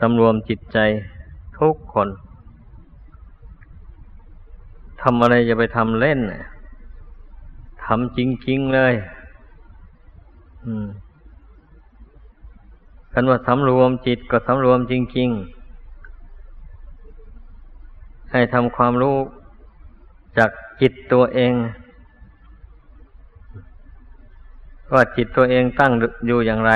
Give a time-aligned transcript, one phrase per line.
[0.00, 0.78] สำรวมจิตใจ
[1.58, 2.08] ทุกคน
[5.02, 6.20] ทำอะไรจะไปทำเล่น
[7.84, 8.94] ทำจริง ๆ เลย
[13.12, 15.28] กันว่าสำรวมจิตก็สำรวมจริง
[17.34, 19.16] ๆ ให้ทำความรู้
[20.38, 21.52] จากจิตตัวเอง
[24.94, 25.92] ว่าจิตตัวเองตั้ง
[26.26, 26.72] อยู่อย่างไร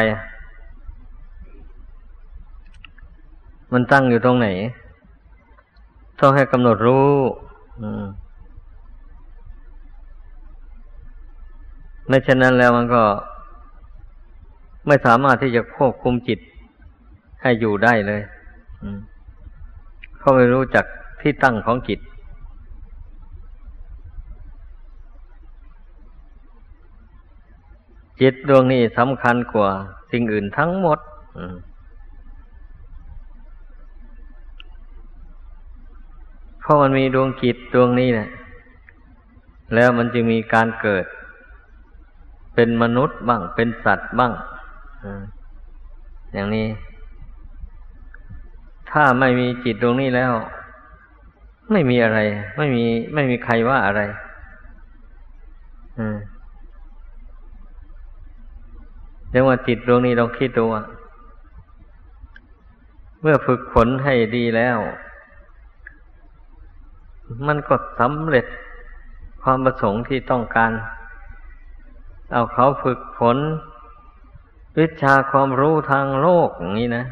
[3.72, 4.48] มันตั้งอยู่ตรงไหน
[6.20, 7.10] ต้องให้กำหนดรู้
[12.08, 13.02] ไม่เช่นนั้นแล้วมันก็
[14.86, 16.38] ไม่สามารถที่จะควบคุมจิต
[17.42, 18.20] ให้อยู่ได้เลย
[20.18, 20.84] เขาไม่รู้จัก
[21.20, 22.00] ที่ตั้งของจิต
[28.20, 29.70] จิตดวงนี้สำคัญกว่า
[30.10, 30.98] สิ่งอื่นทั้งหมด
[36.62, 38.28] เพราะมันมีดวงจิตดวงนี้นะ
[39.74, 41.04] แล้วมันจึงมีการเกิด
[42.54, 44.32] เป็นมนุษย์บ้าง เป็นสัตว์บ้าง
[46.32, 46.66] อย่างนี้
[48.90, 50.32] ถ้าไม่มีจิตดวงนี้แล้ว
[51.72, 52.18] ไม่มีอะไร
[52.58, 54.02] ไม่มี ไม่มีใครว่าอะไร
[59.30, 60.82] เรียกว่าจิตดวงนี้เราคิดดูว่า
[63.20, 64.78] เมื่อฝึกฝนให้ดีแล้ว
[67.46, 68.46] มันก็สำเร็จ
[69.42, 70.72] ความประสงค์ที่ต้องการ
[72.32, 73.38] เอาเขาฝึกฝน
[74.78, 77.04] วิชาความรู้ทางโลกอย่างนี้นะ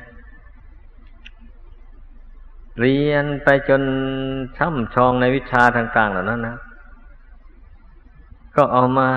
[2.80, 3.82] เรียนไปจน
[4.56, 6.56] ช่ำชองในวิชาต่างๆเหล่านั้นนะ
[8.56, 9.08] ก็เอามา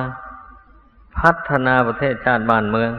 [1.20, 2.92] พัฒนาประเทศชาติบ้านเมือง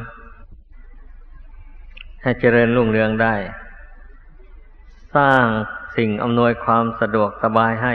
[2.23, 3.35] ให้เจริญรุ่งเรืองได้
[5.17, 5.45] สร้าง
[5.97, 7.95] สิ่งอำนวยความสะดวกสบายให้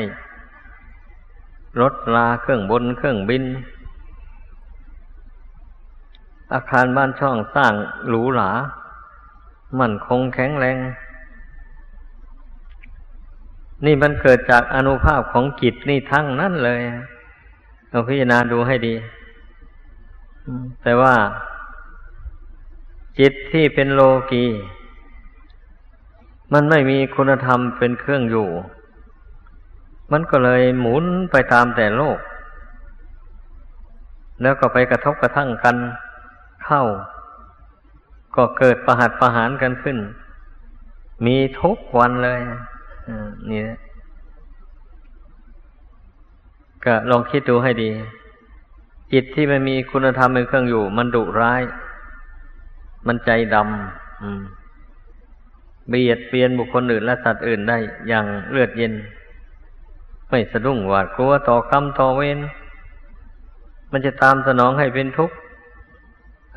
[1.82, 3.44] รถลาเครื่องบนเครื่องบิน
[6.54, 7.74] อาคารบ้านช่องสร้าง
[8.08, 8.52] หรูหรา
[9.80, 10.78] มั่นคงแข็งแรง
[13.86, 16.82] นี่มันเกิดจากอนุภาพของจิตนี่ทั้งนั้นเลย
[17.90, 18.96] เราพิจารณาดูให้ดี
[20.84, 21.16] แต่ว่า
[23.20, 24.02] จิตที่เป็นโล
[24.32, 24.46] กี
[26.54, 28.48] มันไม่มีคุณธรรมเป็นเครื่องอยู่
[30.12, 32.20] มันก็เลยหมุนไปตามแต่โลก
[34.42, 35.76] แล้วก็ไปกระทบกระทั่งกัน
[36.66, 36.84] เข้า
[38.36, 39.98] ก็เกิดประหัตประหารกันขึ้น
[41.26, 42.40] มีทุกวันเลย
[43.50, 43.80] นี่นะ
[46.86, 47.90] ก็ลองคิดดูให้ดี
[49.14, 51.62] จิตที่ไม่มีคุณธรรมเป็นเครื่องอยู่ มันดุร้าย
[53.08, 54.42] มันใจดำอืม
[55.90, 57.78] เบียดเบียนบุคคลอื่นและสัตว์อื่นได้
[58.08, 58.94] อย่างเลือดเย็น
[60.30, 62.40] ไม่สะดุ้งหวาดกลัวต่อกรรมต่อเวร
[63.92, 65.36] มันจะตามสนองให้เป็นทุกข์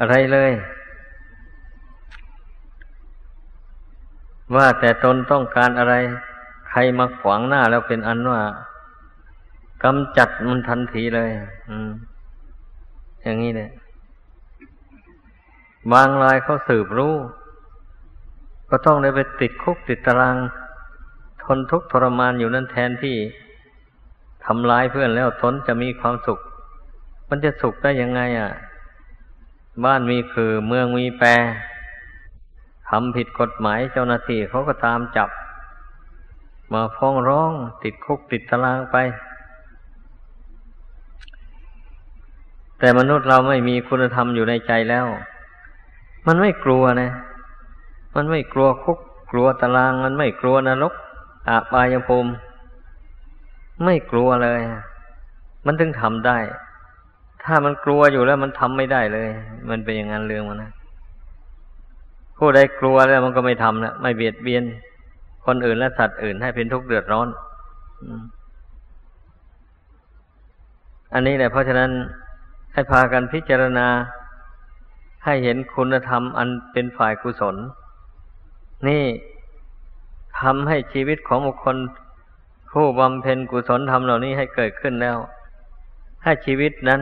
[0.00, 0.53] อะไรเลย
[4.54, 5.94] ว่าแต่ตนต้องการอะไร
[6.69, 8.43] ใครมาขวางหน้าแล้วเป็นอันว่า
[9.84, 11.31] กำจัดมันทันทีเลย
[11.70, 11.91] อืม
[13.22, 13.70] อย่างนี้เนี่ย
[15.93, 17.14] บางรายเขาสืบรู้
[18.75, 20.37] ก็ต้องได้ไปติดคุกติดตาราง
[21.44, 23.16] ทนทุกข์ทรมานอยู่นั่นแทนที่
[24.44, 26.38] ทำร้ายเพื่อนแล้วทนจะมีความสุข
[27.28, 28.50] มันจะสุขได้ยังไงอะ
[29.84, 31.28] บ้านมีคือเมืองมีแปร
[32.88, 35.31] ทำผิดกฎหมายเจ้าหน้าที่เขาก็ตามจับ
[36.72, 38.97] มาฟ้องร้องติดคุกติดตารางไป
[42.78, 45.06] แต่มนุษย์เราไม่มีคุณธรรมอยู่ในใจแล้ว
[46.27, 47.11] มันไม่กลัวนะ
[48.15, 48.99] มันไม่กลัวคุก
[49.31, 50.95] กลัวตาราง มันไม่กลัวนรก
[51.49, 52.31] อาบายภูมิ
[53.84, 54.61] ไม่กลัวเลย
[55.67, 56.39] มันถึงทำได้
[57.45, 59.28] ถ้ามันกลัวอยู่แล้วมันทำไม่ได้เลย
[59.71, 60.73] มันเป็นอย่างนั้นเรื่องมันนะ
[62.38, 64.65] ผู้ใดกลัวแล้วมันก็ไม่ทำแล้วไม่เบียดเบียน
[65.47, 67.29] คนอื่นและสัตว์อื่นให้เป็นทุกข์เดือดร้อน
[71.15, 71.91] อันนี้แหละเพราะฉะนั้น
[72.73, 73.88] ให้พากันพิจารณา
[75.25, 77.56] ให้เห็นคุณธรรมอันเป็นฝ่ายกุศล
[78.88, 79.05] นี่
[80.40, 81.76] ทำให้ชีวิตของบุคคล
[82.73, 85.17] ผู้บำเพ็ญกุศลธรรมเหล่านี้ให้เกิดขึ้นแล้ว
[86.25, 87.00] ให้ชีวิตนั้น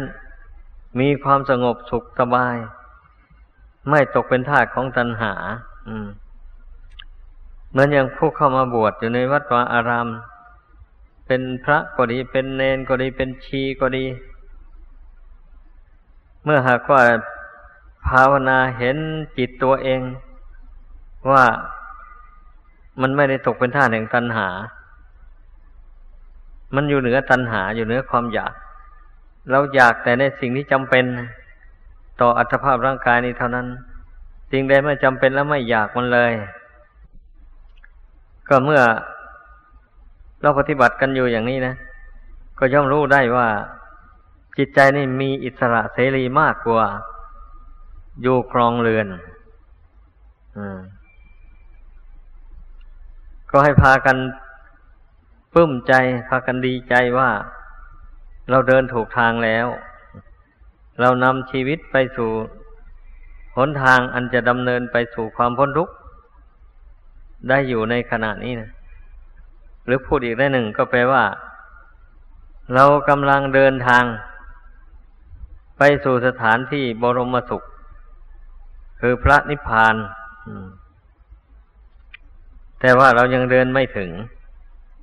[1.00, 2.56] มีความสงบสุขสบาย
[3.91, 5.32] ไม่ตกเป็นทาสของตัณหา
[5.88, 6.06] อืม
[7.71, 10.09] เหมือนอย่างผู้เข้ามาบวชอยู่ในวัดวาอาราม
[11.27, 14.06] เป็นพระก็ดีเป็นเนนก็ดีเป็นชีก็ดี
[16.44, 17.03] เมื่อหากว่า
[18.09, 18.97] ภาวนาเห็น
[19.38, 20.00] จิตตัวเอง
[21.31, 21.44] ว่า
[23.00, 24.49] มันไม่ได้ตกเป็นท่าแห่งตัณหา
[26.75, 28.55] มันอยู่เหนือตัณหาอยู่เหนือความอยาก
[29.50, 31.05] เราอยากแต่ในสิ่งที่จำเป็น
[32.20, 33.67] ต่ออัตภาพร่างกายนี้เท่านั้น
[34.50, 36.32] สิ่งใดไม่จำเป็นแล้วไม่อยากมันเลย
[38.49, 38.82] ก็เมื่อ
[40.43, 41.75] เราปฏิบัติกันอยู่อย่างนี้นะ
[42.58, 43.49] ก็ย่อมรู้ได้ว่า
[44.58, 46.84] จิตใจนี่มีอิสระเสรีมากกว่า
[48.22, 49.06] อยู่ครองเรือน
[50.56, 50.78] อืม
[53.50, 54.17] ก็ให้พากัน
[55.52, 55.93] ปลื้มใจ
[56.29, 57.31] พากันดีใจว่า
[58.50, 59.67] เราเดินถูกทางแล้ว
[61.00, 62.31] เรานำชีวิตไปสู่
[63.56, 65.94] หนทางอันจะดำเนินไปสู่ความพ้นทุกข์
[67.49, 68.70] ได้อยู่ในขณะนี้นะ
[69.87, 71.25] หรือพูดอีกได้หนึ่งก็แปลว่า
[72.75, 74.05] เรากำลังเดินทาง
[75.79, 77.62] ไปสู่สถานที่บรมสุข
[79.00, 79.94] คือพระนิพพาน
[80.46, 80.67] อืม
[82.81, 84.11] แต่ว่าเรายังเดินไม่ถึง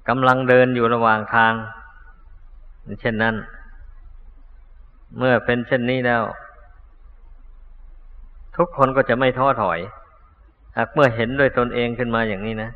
[0.09, 1.53] กำลังเดินอยู่ระหว่างทาง
[3.01, 3.35] เช่นนั้น
[5.17, 6.23] เมื่อเป็นเช่นนี้แล้ว
[8.57, 9.79] ทุกคนก็จะไม่ท้อถอย
[10.77, 12.69] หากเมื่อเห็นด้วยตนเองขึ้นมาอย่างนี้นะ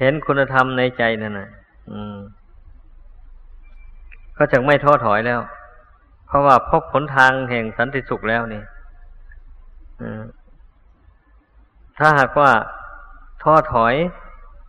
[0.00, 1.48] เห็นคุณธรรมในใจนั่นนะ
[1.90, 2.16] อืม
[4.38, 5.40] ก็จะไม่ท้อถอยแล้ว
[6.26, 8.62] เพราะว่าพบผลทางแห่งสันติสุขแล้วนี่
[11.98, 12.50] ถ้าหากว่า
[13.46, 13.94] ท้อถอย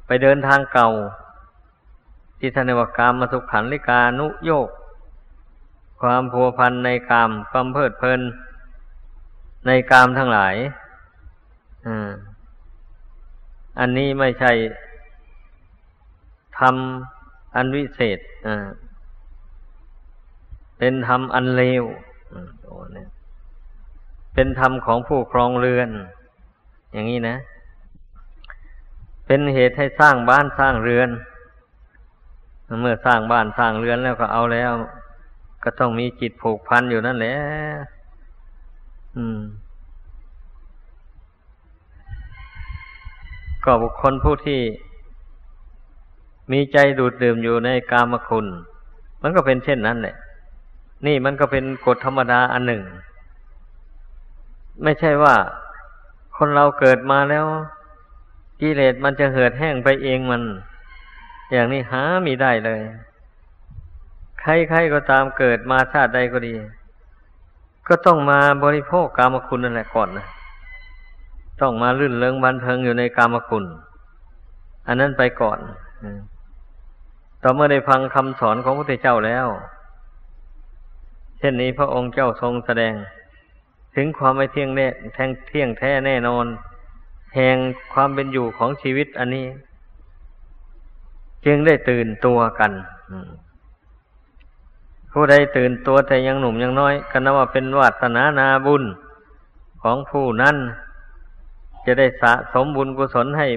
[0.07, 0.89] ไปเดินทางเก่า
[2.39, 4.69] ที่ทนว่ากามมาสุขขันลิกานุโยก
[6.01, 8.21] ความพัวพันในกามความเพลิดเพลิน
[9.67, 10.55] ในกามทั้งหลาย
[13.79, 14.51] อันนี้ไม่ใช่
[16.59, 18.19] ทำอันวิเศษ
[20.77, 21.83] เป็นธรรมอันเลว
[24.33, 25.89] เป็นธรรมของผู้ครองเรือน
[26.93, 27.37] อย่างนี้นะ
[29.27, 31.09] เป็นเหตุให้สร้างบ้านสร้างเรือน
[32.81, 34.71] เมื่อสร้างบ้านสร้างเรือนแล้วก็เอาแล้ว
[35.63, 37.35] ก็ต้องมีจิตผูกพันอยู่นั่นแหละ
[39.15, 39.39] อืม
[43.65, 44.61] ก็บุคคลผู้ที่
[46.51, 48.45] มีใจดูดดื่มอยู่ในกามคุณ
[49.21, 50.15] มันก็เป็นเช่นนั้นแหละ
[51.05, 52.81] นี่มันก็เป็นกฎธรรมดาอันหนึ่ง
[54.83, 55.35] ไม่ใช่ว่า
[56.37, 57.45] คนเราเกิดมาแล้ว
[58.61, 60.43] กิเลสมันจะเหือดแห้งไปเองมัน
[61.51, 62.81] อย่างนี้หามีได้เลย
[64.41, 66.55] ใครๆก็ตามเกิดมาชาติใดก็ดี
[67.87, 70.27] ก็ต้องมาบริโภคกามคุณนั่นแหละก่อนนะ
[71.61, 73.65] ต้องมาลื่นเลิงบันเทิงอยู่ในกามคุณ
[74.87, 75.59] อันนั้นไปก่อน
[77.43, 79.47] ต่อเมื่อได้ฟังคำสอนของพระพุทธเจ้าแล้ว
[81.37, 82.93] เช่นนี้พระองค์เจ้าทรงแสดง
[83.95, 86.45] ถึงความไม่เที่ยงแน่แทงเที่ยงแท้แน่นอน
[87.35, 87.57] แห่ง
[87.93, 89.47] ความเป็นอยู่ของชีวิตอันนี้
[91.45, 92.71] จึงได้ตื่นตัวกัน
[95.11, 98.83] ผู้ใดตื่นตัวแต่ยังหนุ่มยังน้อยก็นับว่าเป็นวาสนานาบุญ
[99.81, 100.55] ของผู้นั้น
[101.85, 103.47] จะได้สะสมบุญกุศลให้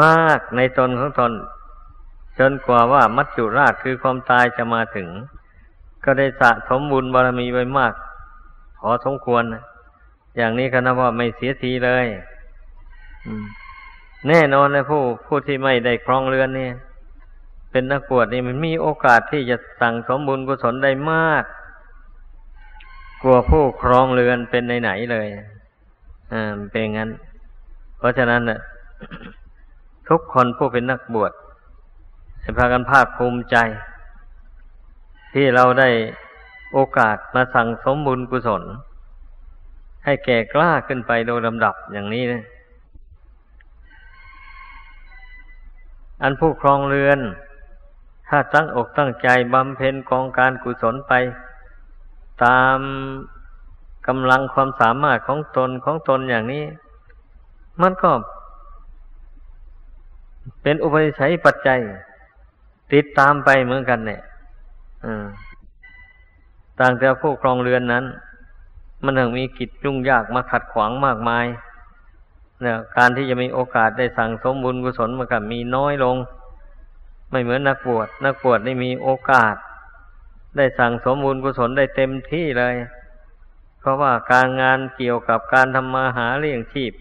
[0.00, 1.32] มากในตนของตน
[2.38, 5.08] จนกว่าว่ามัจจุราชคือความตายจะมาถึง
[6.04, 7.94] ก็ได้สะสมบุญบารมีไว้มาก
[8.78, 9.42] พอสมควร
[10.36, 12.06] อย่างนี้ก็นับว่าไม่เสียทีเลย
[14.28, 16.72] แน่นอนเลยผู้ผู้ที่ไม่ได้ครองเรือนเนี่ย
[17.70, 21.44] เป็นนักบวชนี่มันมีโอกาสที่จะสั่งสมบุญกุศลได้มาก
[23.22, 25.26] กลัวผู้ครองเรือนเป็นไหนๆเลย
[26.32, 27.10] อ่าเป็นงั้น
[27.98, 28.60] เพราะฉะนั้นน่ะ
[30.08, 31.32] ทุกคนผู้เป็นนักบวช
[32.40, 33.56] ให้พากันภาคภูมิใจ
[35.34, 35.88] ที่เราได้
[36.72, 38.62] โอกาสมาสั่งสมบุญกุศล
[40.04, 42.42] ให้แก่กล้าขึ้นไปโดยลำดับอย่างนี้นะ
[46.22, 47.18] อันผู้ครองเรือน
[48.28, 51.12] ถ้าตั้งอกตั้งใจบำเพ็ญกองการกุศลไป
[52.44, 52.78] ตาม
[54.06, 56.64] กำลังความสามารถของตนของตนอย่างนี้
[57.82, 58.10] มันก็
[60.62, 61.80] เป็นอุปนิสัยปัจจัย
[62.92, 64.20] ติดตามไปเหมือนกันเนี่ย
[66.80, 68.04] ต่างจากผู้ครองเรือนนั้น
[69.04, 71.46] มันถึงมีกิจยุ่งยากมาขัดขวางมากมาย
[72.62, 76.16] เนี่ยการที่จะมีโอกาสได้สั่งสมบุญกุศลมันก็มีน้อยลง
[77.30, 79.54] ไม่เหมือนนักบวชนักบวชได้มีโอกาส
[80.56, 82.74] ได้สั่งสมบุญกุศลได้เต็มที่เลย
[83.80, 86.92] เพราะว่าการงานเกี่ยวกับการทำมาหาเลี้ยงชีพ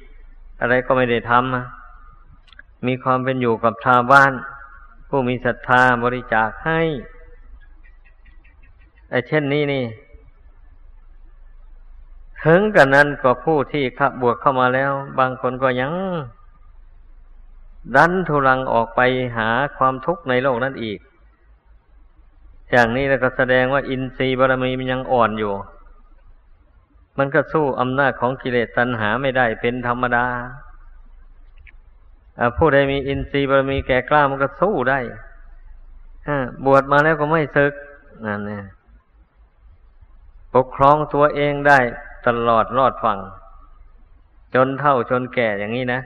[0.59, 4.31] อะไรก็ไม่ได้ทำมีความเป็นอยู่กับชาวบ้าน
[5.09, 6.81] ผู้มีศรัทธาบริจาคให้
[9.09, 9.83] ไอ้เช่นนี้นี่
[12.43, 15.93] ถึงกันนั้นก็ผู้ที่ขับบวชเข้ามาแล้ว บางคนก็ยัง
[17.95, 19.01] ดันทุลังออกไป
[19.37, 20.99] หาความทุกข์ในโลกนั้นอีก
[22.71, 25.53] อย่างนี้แล้วก็แสดงว่าอินทรีย์บารมีมันยังอ่อนอยู่
[27.17, 30.25] มันก็สู้อำนาจของกิเลสตัณหาไม่ได้เป็นธรรมดา
[32.57, 34.99] ผู้ใดมีอินทรีย์บารมีแก่กล้ามันก็สู้ได้
[36.65, 37.73] บวชมาแล้วก็ไม่ซึก
[38.25, 38.65] นั่นเนี่ย
[40.55, 41.79] ปกครองตัวเองได้
[42.27, 43.19] ตลอดรอดฝั่ง
[44.55, 46.01] จนเท่าจนแก่อย่างนี้นะ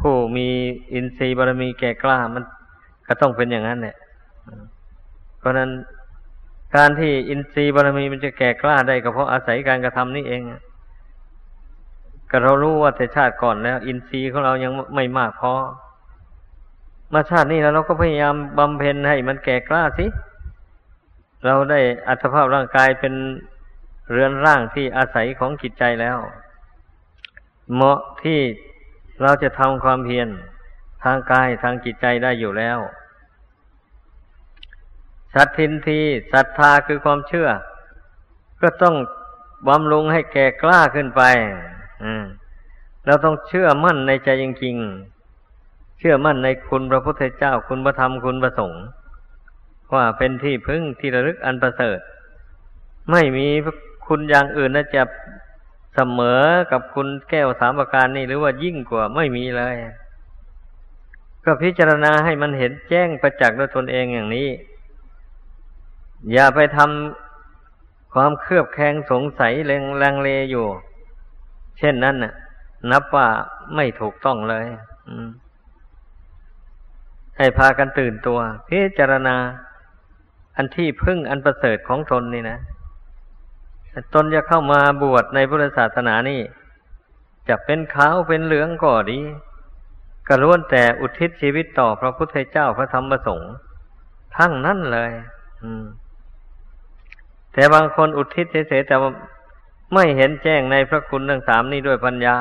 [0.00, 0.48] ผู้มี
[0.92, 2.44] อินทรีย์บารมีแก่กล้ามัน
[3.08, 3.96] ก็ต้องเป็นอย่างนั้นเนี่ย
[5.38, 5.70] เพราะนั้น
[6.76, 10.42] การที่อินทรีย์บารมีมันจะแก่กล้าได้ก็เพราะอาศัยการกระทำนี่เอง
[12.30, 15.52] ก็เรารู้ว่าแต่ชาติก่อนแล้ว อินทรีย์ของเรายังไม่มากพอ
[17.12, 20.06] มาชาตินี้แล้วเราก็พยายามบำเพ็ญให้มันแก่กล้าสิ
[21.46, 23.14] เราได้อัตภาพร่างกายเป็น
[24.10, 26.18] เรือนร่างที่อาศัยของจิตใจแล้ว
[27.72, 28.40] เหมาะที่
[29.22, 30.28] เราจะทำความเพียร
[31.04, 32.78] ทางกายทางจิตใจได้อยู่แล้ว
[35.34, 36.00] สัตทินที
[36.32, 37.48] ศรัทธาคือความเชื่อ
[38.62, 38.96] ก็ต้อง
[39.68, 41.22] บำรุงให้แก่กล้าขึ้นไป
[43.06, 48.84] เราต้องเชื่อมั่นในใจจริงๆเชื่อมั่นในคุณพระพุทธเจ้าคุณพระธรรมคุณพระสงฆ์
[49.94, 51.98] ว่าเป็นที่พึ่งที่ระลึกอันประเสริฐ
[53.10, 53.48] ไม่มี
[54.12, 55.02] คุณอย่างอื่นนะจะ
[55.94, 59.76] เสมอกับคุณแก้วสามประการนี่หรือว่ายิ่งกว่าไม่มีเลย
[61.44, 64.48] ก็พิจารณาให้มันเห็นแจ้งประจักษ์ด้วยตนเองอย่างนี้
[66.32, 70.66] อย่าไปทำความเครือบแคลงสงสัยเลงลังเลอยู่
[71.78, 72.32] เช่นนั้นน่ะ
[72.90, 73.28] นับว่า
[73.74, 74.66] ไม่ถูกต้องเลย
[77.38, 78.38] ให้พากันตื่นตัว
[78.68, 79.36] พิจารณา
[80.56, 82.58] อันที่พึ่งอันประเสริฐของตนนี่นะ
[84.14, 86.40] ตนจะเข้ามาบวชในพุทธศาสนานี่
[87.48, 89.18] จะเป็นขาวเป็นเหลืองก็ดี
[90.28, 93.52] กระล้วนแต่อุทิศชีวิตต่อพระพุทธเจ้าพระธรรมประสงค์
[94.36, 95.12] ทั้งนั้นเลย
[97.52, 98.96] แต่บางคนอุทิศเฉยๆแต่
[99.94, 102.36] ไม่เห็นแจ้งในพระคุณทั้งสามนี้ด้วยปัญญา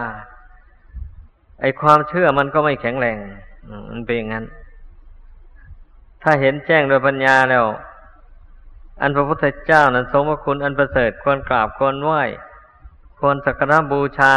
[1.61, 3.17] ไอความเชื่อมันก็ไม่แข็งแรง
[3.91, 4.45] มันเป็นอย่างนั้น
[6.23, 7.65] ถ้าเห็นแจ้งด้วยปัญญาแล้ว
[9.01, 12.23] อันพระพุทธเจ้านั้นทรงพระคุณอันประเสริฐควรกราบควรไหว้
[13.19, 14.33] ควรสักการะบูชา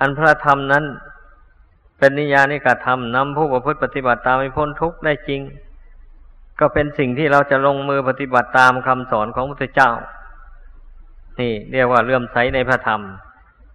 [0.00, 0.84] อันพระธรรมนั้น
[1.98, 5.40] เป็นนิยานิกธรรมนำผู้ประพฤติปฏิบัติตามให้พ้นทุกข์ได้จริง
[6.60, 9.90] ก็เป็นสิ่งที่เราจะลงมือปฏิบัติตามคำสอนของพระพุทธเจ้า
[11.40, 13.00] นี่ เรียกว่าเลื่อมใสในพระธรรม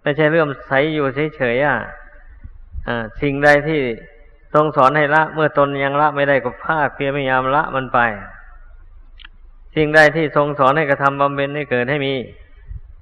[0.02, 1.06] ไม่ใช่เลื่อมใสอยู่
[1.36, 1.76] เฉยๆอะ
[3.20, 3.80] สิ่งใดที่
[4.54, 7.98] ทรงสอนให้ละ เมื่อตนยังละไม่ได้ก็ภาคเพียรพยายามละมันไป
[9.74, 12.14] สิ่งใดที่ทรงสอนให้กระทำบำเพ็ญให้เกิดให้มี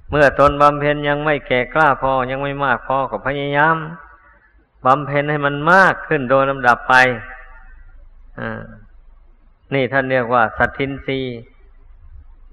[0.09, 3.77] เมื่อตนบำเพ็ญยังไม่แก่กล้าพอยังไม่มากพอก็พยายาม
[4.85, 6.93] บำเพ็ญให้มันมากขึ้นโดยลำดับไป
[9.73, 11.19] นี่ท่านเรียกว่า สัตทินรี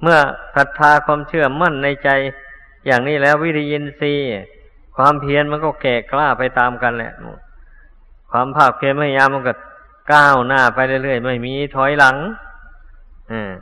[0.03, 0.19] เมื่อ
[0.57, 2.09] ศรัทธาความเชื่อมั่นในใจ
[2.87, 4.15] อย่างนี้แล้ววิริยินทรี
[4.97, 7.13] ความเพียรมันก็แก่กล้าไปตามกันแหละ
[8.31, 9.55] ความภาคเพียรพยายามมันก็
[10.13, 12.17] ก้าวหน้าไปเรื่อยๆไม่มีถอยหลัง
[13.33, 13.53] อ่า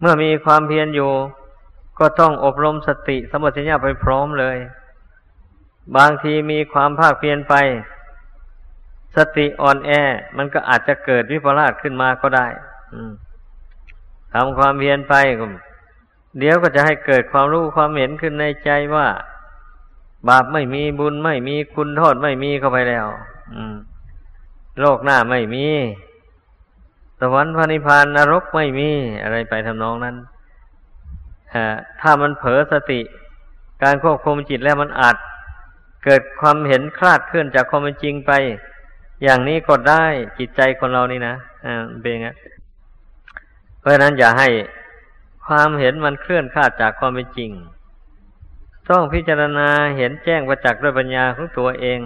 [0.00, 1.12] เมื่อมีความเพียรอยู่
[1.98, 4.56] ก็ต้องอบรมสติสมัชัญญาไปพร้อมเลย
[5.96, 7.54] บางทีมีความภาคเพียรไป
[9.16, 9.90] สติอ่อนแอ
[10.36, 12.46] มันก็อาจจะเกิดวิปลาสขึ้นมาก็ได้
[14.34, 15.14] ทำความเพียรไป
[16.38, 19.06] เดี๋ยวก็จะให้เกิดความรู้ความเห็นขึ้นในใจว่า
[20.28, 23.06] บาปไม่มีบุญไม่มีคุณโทษไม่มีเข้าไปแล้ว
[23.54, 23.76] อืม
[24.80, 25.66] โลกหน้าไม่มี
[27.20, 28.90] สวรรค์พระนิพพานนรกไม่มี
[29.22, 30.16] อะไรไปทำนองนั้น
[32.00, 33.00] ถ้ามันเผลอสติ
[33.82, 35.16] การควบคุมจิตแล้วมันอาจ
[36.04, 38.32] เกิดความเห็นคลาดเคลื่อนจากความเป็นจริงไป
[39.22, 40.04] อย่างนี้ก็ได้
[40.38, 41.34] จิตใจคนเรานี่นะ
[41.66, 42.28] อ่าเป็นไง
[43.80, 44.48] เพราะฉะนั้นอย่าให้
[45.46, 47.50] ความเห็นมันเคลื่อนคลาดจากความเป็นจริง
[48.90, 52.00] ต้องพิจารณาเห็นแจ้งประจักษ์ด้วยปัญญาของตัวเอง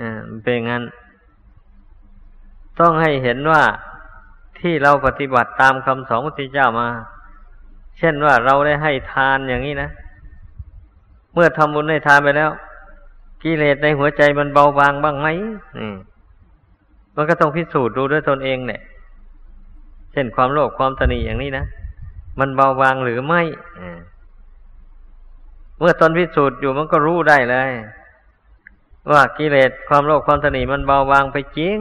[0.00, 0.10] อ่า
[0.42, 0.82] เป็นงั้น
[2.80, 3.62] ต้องให้เห็นว่า
[4.60, 6.88] ที่เราปฏิบัติตามคำสอนพระพุทธเจ้ามา
[7.98, 9.90] เช่นว่าเราได้ให้ทานอย่างนี้นะ
[11.34, 12.50] เมื่อทำบุญให้ทานไปแล้ว
[13.42, 15.28] กิเลสในหัวใจมันเบาบางบ้างไหม
[17.16, 18.80] มันก็ต้องพิสูจน์ดูด้วยตนเองเนี่ย
[20.12, 21.64] เช่นความโลภความตนีอย่างนี้นะ
[22.40, 23.42] มันเบาบางหรือไม่
[25.78, 27.70] เมื่อตนพิสูจน์อยู่มันก็รู้ได้เลย
[29.10, 31.78] ว่ากิเลสความโลภความตนีมันเบาบางไปจริง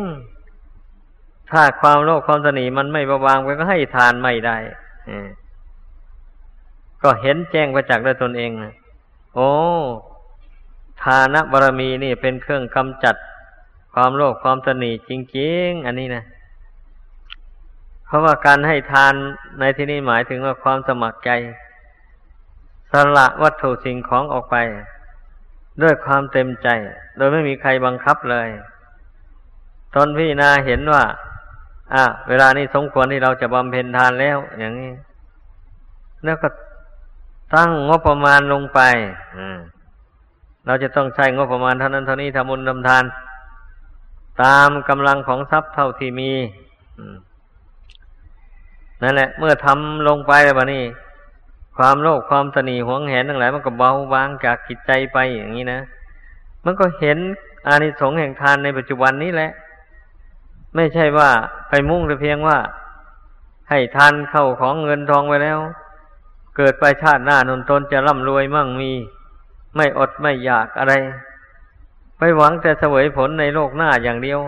[1.51, 4.57] ถ้าความโลภความสนีมันไม่ประวางไปก็ให้ทานไม่ได้
[7.03, 8.51] ก็เห็นแจ้งประจักษ์ด้วยตนเอง
[9.35, 9.51] โอ้
[11.03, 13.15] ทานบารมีนี่เป็นเครื่องกำจัด
[13.93, 16.23] ความโลภความตนีจริง ๆ อันนี้นะ
[18.05, 19.13] เพราะว่าการให้ทาน
[19.59, 21.31] ในที่นี้หมายถึงว่าความสมัครใจ
[22.91, 24.55] สละวัตถุสิ่งของออกไป
[25.81, 26.67] ด้วยความเต็มใจ
[27.17, 28.47] โดยไม่มีใครบังคับเลย
[29.95, 31.03] ตนพี่นาเห็นว่า
[31.95, 34.91] อะเวลานี้สมควรที่เราจะบำเพ็ญทานแล้ว อย่างนี้
[36.25, 36.49] แล้วก็
[37.55, 38.79] ตั้งงบประมาณลงไป
[40.65, 43.03] เราจะต้องใช้งบประมาณเท่านั้นเท่านี้ทำบุญทำทาน
[44.43, 46.31] ตามกำลังของทรัพย์เท่าที่มี
[49.03, 50.83] นั่นแหละ เมื่อทำลงไปแบบนี้
[51.77, 55.79] ความโลภความตนีหวงแหนทั้งหลายมันก็เบาบางจากจิตใจไปอย่างนี้นะ
[56.65, 57.17] มันก็เห็น
[57.67, 59.51] อานิสงส์แห่งทานในปัจจุบันนี้แหละ
[60.75, 61.29] ไม่ใช่ว่า
[61.69, 62.57] ไปมุ่งแต่เพียงว่า
[63.69, 65.59] ให้ทานเข้าของเงินทองไปแล้ว
[66.57, 68.91] เกิดไปชาติหน้านนตนจะร่ำรวยมั่งมี
[69.75, 70.93] ไม่อดไม่อยากอะไร
[72.17, 74.39] ไปหวังแต่เสวยผลในโลกหน้าอย่างเดียว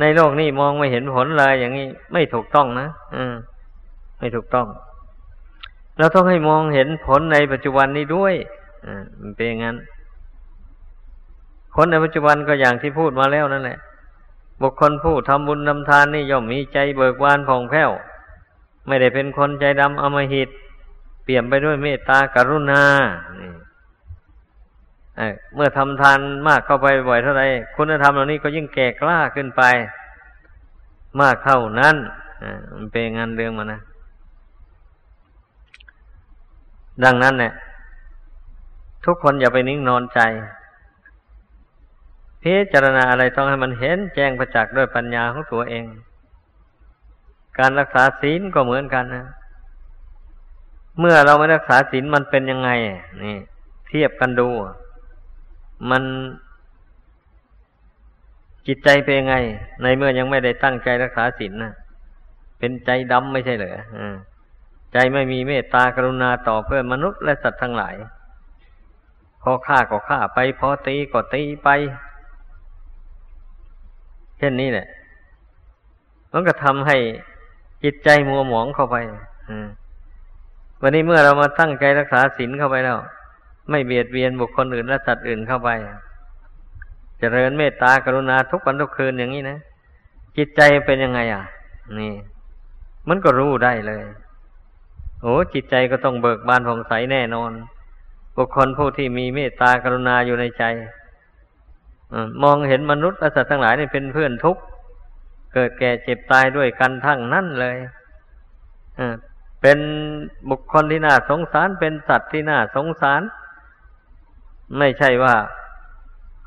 [0.00, 3.34] ในโลกนี้มองไม่เห็นผลเลยอย่างนี้ ไม่ถูกต้องนะอืม
[4.18, 4.66] ไม่ถูกต้อง
[5.98, 8.34] เราต้องให้มองเห็นผลในปัจจุบันนี้ด้วย
[8.86, 9.76] อ่ามันเป็นอย่างนั้น
[11.74, 13.78] ผลในปัจจุบันก็อย่างที่พูดมาแล้วนั่นแหละ
[14.60, 17.90] บุคคลผู้ทำบุญทำทานนี่ย่อมมีใจเบิกบานผ่องแผ้ว
[18.86, 20.48] ไม่ได้เป็นคนใจดำอมหิต
[21.24, 22.82] เปลี่ยมไปด้วยเมตตากรุณา
[25.54, 27.42] เมื่อทำทานมากเข้าไปบ่อยเท่าไร
[27.76, 29.62] คุณธรรมเหล่านี้ก็ยิ่งแก่กล้าขึ้นไป
[31.20, 31.96] มากเท่านั้น
[32.74, 33.80] มันเป็นงานเรื่องมานะ
[37.04, 37.52] ดังนั้นเนี่ย
[39.04, 40.20] ทุกคนอย่าไปนิ่งนอนใจ
[42.46, 45.84] พิจารณาอะไรต้องให้มันเห็นแจ้งประจักษ์ด้วยปัญญาของตัวเอง
[47.58, 49.26] การรักษาศีลก็เหมือนกันนะ
[50.98, 52.70] เมื่อเราไม่รักษาศีลมันเป็นยังไง
[53.24, 53.36] นี่
[53.88, 54.48] เทียบกันดู
[55.90, 56.02] มัน
[58.66, 59.36] จิตใจเป็นยังไง
[59.82, 61.72] ในเมื่อยังไม่ได้ตั้งใจรักษาศีลนะ
[62.58, 63.76] เป็นใจดำไม่ใช่เหรอ
[64.92, 67.94] ใจไม่มีเมตตากรุณาต่อเพื่อนมนุษย์และสัตว์ทั้งหลาย
[69.42, 71.70] พอฆ่าก็ฆ่าไป พอตีก็ตีไป
[74.44, 74.86] ช่นนี้แหละ
[76.32, 76.96] มันก็ทำให้
[77.84, 78.96] จิตใจมัวหมองเข้าไป
[80.80, 82.98] วันนี้เมื่อเรามาตั้งใจรักษาศีลเข้าไปแล้ว
[83.70, 85.92] ไม่เบียดเบียนบุคคลอื่นและสัตว์อื่นเข้าไปจ
[87.18, 89.58] เจริญเมตตากรุณาทุกวันทุกคืนอย่างนี้นะ
[90.36, 91.42] จิตใจเป็นยังไง อะ
[91.98, 92.14] นี่
[93.08, 94.02] มันก็รู้ได้เลย
[95.22, 97.52] โอ้จิตใจก็ต้องเบิกบานผ่องใสแน่นอน
[98.36, 100.64] บุคคลผู้ที่มีเมตตากรุณาอยู่ในใจ
[102.42, 104.62] มองเห็นมนุษย์และสัตว์ทั้งหลายนี่เป็นเพื่อนทุกข์
[105.54, 107.76] เกิดแก่เจ็บตายด้วยกันทั้งนั้นเลย
[109.62, 109.78] เป็น
[110.50, 113.22] บุคคลที่น่าสงสาร เป็นสัตว์ที่น่าสงสาร
[114.78, 115.34] ไม่ใช่ว่า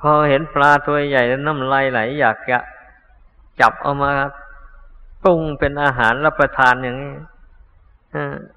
[0.02, 2.58] พอเห็นปลาตัวใหญ่แล้วน้ำลายไหล อยากจะ
[3.62, 4.12] จับเอามา
[5.24, 7.14] ปรุงเป็นอาหารรับประทานอย่างนี้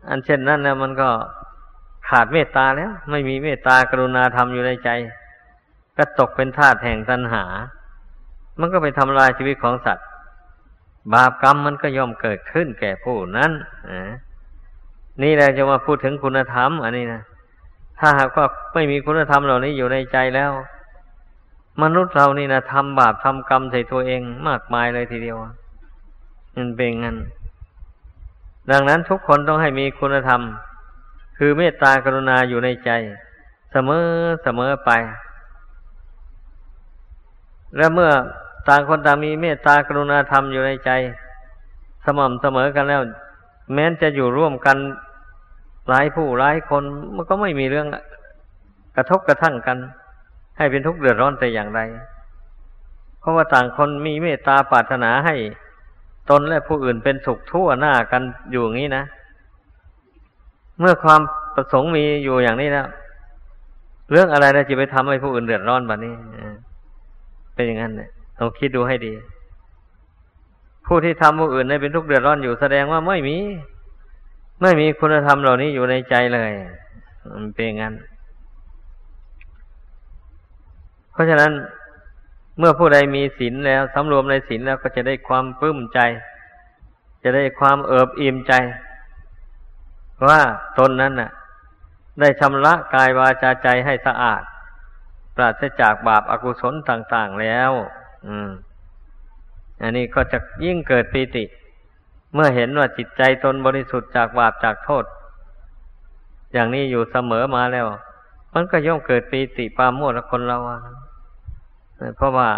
[0.08, 1.10] อันเช่นนั้นนะมันก็
[2.08, 4.90] ขาดเมตตาแล้ว ไม่มีเมตตากรุณาธรรมอยู่ในใจ
[5.96, 7.44] ก็ตกเป็นทาสแห่งตัณหา
[8.60, 10.06] มันก็ไปทำลายชีวิตของสัตว์
[11.12, 13.50] บาปกรรมมันก็ย่อมเกิดขึ้นแก่ผู้นั้น
[15.22, 17.22] นี่แหละจะมาพูดถึงคุณธรรม อันนี้นะ
[17.98, 20.52] ถ้าหากว่าไม่มีคุณธรรมเหล่านี้อยู่ในใจแล้ว
[21.82, 25.36] มนุษย์เรานี่นะทำบาปทำกรรมใส่ตัวเองมากมายเลยทีเดียว
[26.56, 27.16] มันเป็นงั้น
[28.70, 30.40] ดังนั้นทุกคนต้องให้มีคุณธรรม
[31.38, 32.90] คือเมตตากรุณาอยู่ในใจ
[33.72, 34.04] เสมอ
[34.42, 34.90] เสมอไป
[37.76, 38.10] และเมื่อ
[38.68, 40.90] ต่างคนต่างมีเมตตากรุณาธรรมอยู่ในใจ
[42.04, 43.02] สม่ำเสมอกันแล้ว
[43.72, 44.76] แม้นจะอยู่ร่วมกัน
[45.88, 46.82] หลายผู้หลายคน
[47.14, 47.86] มันก็ไม่มีเรื่อง
[48.96, 49.78] กระทบกระทั่งกัน
[50.58, 51.80] ให้เป็นทุกข์เดือดร้อนแต่อย่างใด
[53.20, 55.34] เพราะว่าต่างคนมีเมตตาปรารถนาให้
[56.30, 59.04] ตนและผู้อื่นเป็นสุขทั่วหน้ากันอยู่อย่างนี้นะ
[60.80, 61.20] เมื่อความ
[61.54, 62.86] ประสงค์มีอยู่อย่างนี้แล้ว
[64.10, 66.14] เรื่องอะไรนะจะไปทำให้ผู้อื่นเดือดร้อนแบบนี้
[67.60, 69.12] เป็นอย่างนั้นเนี่ยลองคิดดูให้ดี
[70.86, 73.36] ผู้ที่ทำผู้อื่นให้เป็นทุกข์เดือดร้อนอยู่แสดงว่าไม่มี
[74.62, 76.50] ไม่มีคุณธรรมเหล่านี้อยู่ในใจเลย
[77.34, 77.94] มันเป็นอย่างนั้น
[81.12, 81.52] เพราะฉะนั้น
[82.58, 85.98] เมื่อผู้ใดมีศีลแล้วสำรวมในศีลแล้วก็จะได้ความปลื้มใจ
[87.22, 88.52] จะได้ความเอิบอิ่มใจ
[90.28, 90.40] ว่า
[90.78, 91.30] ตนนั้นน่ะ
[92.20, 94.42] ได้ชำระกายวาจาใจให้สะอาด
[95.40, 97.72] ราศจากบาปอากุศลต่าง ๆแล้ว
[98.26, 98.50] อืม
[99.82, 101.44] อันนี้ก็จะยิ่งเกิดปีติ
[102.34, 105.04] เมื่อเห็นว่าจิตใจตนบริสุทธิ์จากบาปจากโทษ
[106.52, 107.86] อย่างนี้อยู่เสมอมาแล้ว
[108.54, 110.58] มันก็ย่อมเกิดปีติปาโมดคนเรา
[112.16, 112.48] เพราะว่า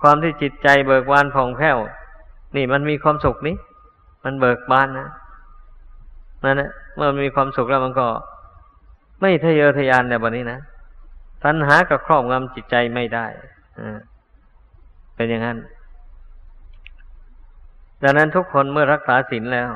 [0.00, 1.78] ความที่จิตใจเบิกบานผ่องแผ้ว
[2.56, 3.56] นี่มันมีความสุขนี้
[4.24, 5.08] มันเบิกบานนะ
[6.44, 8.06] นั่นแหละเมื่อมีความสุขแล้วมันก็
[9.20, 10.58] ไม่ทะเยอทะยานในวันนี้นะ
[11.44, 13.26] ตัณหากับครอบงำจิตใจไม่ได้
[15.14, 15.58] เป็นอย่างนั้น
[18.02, 19.68] ดังนั้นทุกคนเมื่อรักษาศีลแล้ว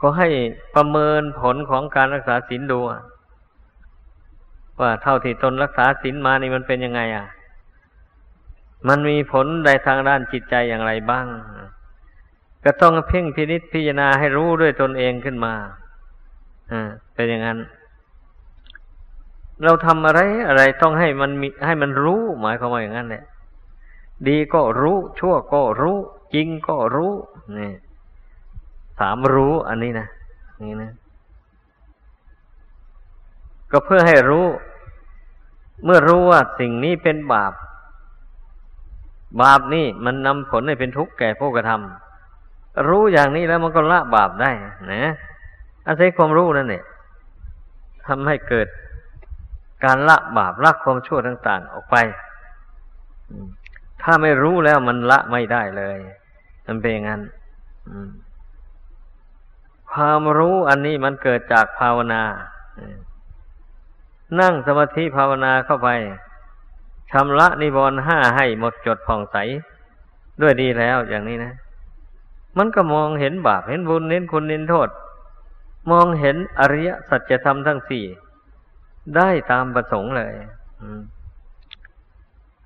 [0.00, 0.28] ก็ให้
[0.74, 2.78] ประเมินผลของการรักษาศีลดู
[4.80, 7.26] ว่าเท่าที่ตนรักษาศีลมานี่มันเป็นยังไง อะ
[8.88, 11.26] มันมีผลใดทางด้านจิตใจอย่างไรบ้าง
[12.64, 15.54] ก็ต้องเพ่งพินิษพิจารณาให้รู้ด้วยตนเองขึ้นมา
[16.72, 17.58] อ่า เป็นอย่างนั้น
[19.64, 23.24] เราทำอะไรอะไรต้องให้มันมีให้มันรู้ หมายความว่าอย่างนั้นแหละ
[24.28, 25.96] ดีก็รู้ ชั่วก็รู้
[26.34, 27.12] จริงก็รู้
[27.58, 27.72] นี่
[28.98, 30.08] สามรู้อันนี้นะ
[30.62, 30.92] นี่นะ
[33.70, 34.46] ก็เพื่อให้รู้
[35.84, 37.52] เมื่อรู้ว่าสิ่งนี้เป็นบาป
[39.42, 44.50] บาปนี่มันนำผลให้เป็นทุกข์แก่ผู้กระทำรู้อย่างนี้แล้วมันก็ละบาปได้
[44.92, 45.12] นะ
[45.86, 46.84] อาศัยความรู้นั่นเนี่ย
[48.06, 48.66] ทำให้เกิด
[49.84, 51.96] การละบาปละความชั่วต่าง ๆ ออกไป
[54.02, 55.98] ถ้าไม่รู้แล้วมันละไม่ได้เลย
[56.66, 57.22] มันเป็นอย่างนั้น
[59.92, 62.22] ความรู้อันนี้มันเกิดจากภาวนา
[64.40, 65.88] นั่งสมาธิภาวนาเข้าไป
[67.10, 69.36] ชำระนิวรณ์ห้าให้หมดจดผ่องใส
[70.42, 71.52] ด้วยดีแล้วอย่างนี้นะ
[72.58, 74.88] มันก็มองเห็นบาปเห็นบุญเห็นคุณเห็นโทษ
[75.90, 78.04] มองเห็นอริยสัจธรรมทั้งสี่
[79.16, 80.34] ได้ตามประสงค์เลย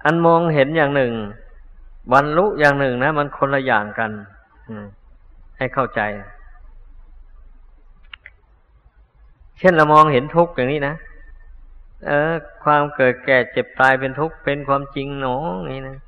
[0.05, 1.13] อันมองเห็นอย่างหนึ่ง
[2.13, 4.11] บรรลุอย่างหนึ่งนะ มันคนละอย่างกัน
[5.59, 6.01] ให้เข้าใจ
[9.59, 10.95] เช่นเรามองเห็นทุกข์อย่างนี้นะ
[12.07, 12.33] เออ
[12.65, 15.37] ความเกิดแก่เจ็บตายเป็นทุกข์เป็นความจริงหนอ
[15.71, 15.99] นี่นะ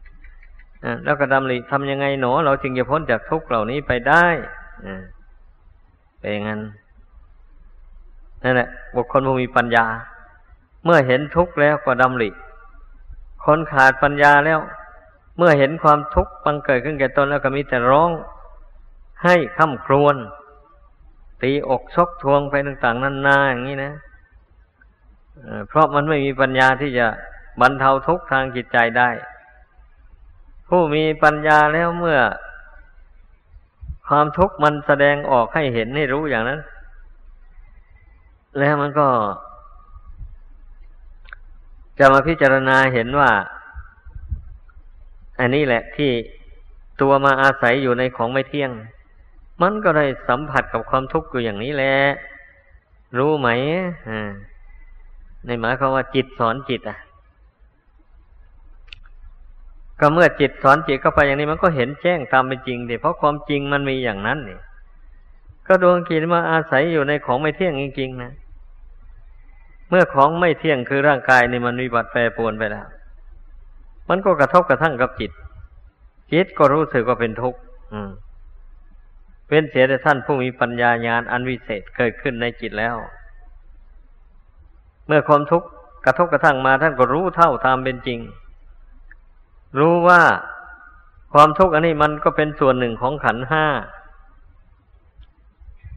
[1.04, 4.26] แล้วก็ดำริทำยังไงหนอ เราจึงจะพ้นจากทุกข์เหล่านี้ไปได้
[6.20, 6.60] เป็นอย่างนั้น
[8.42, 9.86] นั่นแหละบุคคลผู้มีปัญญา
[10.84, 12.30] เมื่อเห็นทุกข์แล้วก็ดำริ
[13.44, 14.60] คนขาดปัญญาแล้ว
[15.38, 18.10] เมื่อเห็นความทุกข์บังเกิดขึ้นแก่ตนแล้วก็มีแต่ร้อง
[19.24, 20.16] ให้ข้าครวญ
[21.42, 23.92] ตีอกชกทวงไปต่างๆนานาอย่างนี้นะ
[25.68, 27.06] เพราะมันไม่มีปัญญาที่จะ
[27.60, 29.08] บรรเทาทุกข์ทางจิตใจได้
[30.68, 32.18] ผู้มีปัญญาแล้วเมื่อ
[34.08, 36.60] ความทุกข์มันแสดงออกให้เห็นให้รู้อย่างนั้น
[38.58, 39.08] แล้วมันก็
[42.04, 43.30] จะมาพิจารณาเห็นว่า
[45.40, 46.10] อันนี้แหละที่
[47.00, 48.70] ตัวมาอาศัยอยู่ในของไม่เที่ยง
[49.62, 51.96] มันก็ได้สัมผัสกับความทุกข์อยู่อย่างนี้แหละ
[53.18, 53.48] รู้ไหม
[54.08, 54.30] อ่า
[55.46, 56.98] ในหมายความว่าจิตสอนจิต อะ
[60.00, 64.58] ก็เมื่อจิตสอนจิตเข้าไปอย่างนี้มันก็เห็นแจ้งตามเป็นจริงดิเพราะความจริงมันมีอย่างนั้นนี่
[65.66, 68.32] ก็ดวงกิจมาอาศัยอยู่ในของไม่เที่ยงจริงๆนะ
[69.92, 72.86] เมื่อของไม่เที่ยงคือร่างกายนี่มันมีบัดแปรปรวนไปแล้ว
[74.08, 75.32] มันก็กระทบกระทั่งกับจิต
[76.32, 77.60] จิตก็รู้สึกว่าเป็นทุกข์
[79.48, 82.96] เว้นเสียแต่ท่านผู้มีปัญญาญาณอันวิเศษเกิดขึ้นในจิตแล้ว
[85.06, 85.68] เมื่อความทุกข์
[86.04, 88.18] กระทบกระทั่งมาท่านก็รู้เท่าตามเป็นจริง
[89.78, 90.22] รู้ว่า
[91.32, 93.66] ความทุกข์อันนี้มันก็เป็นส่วนหนึ่งของขันห้า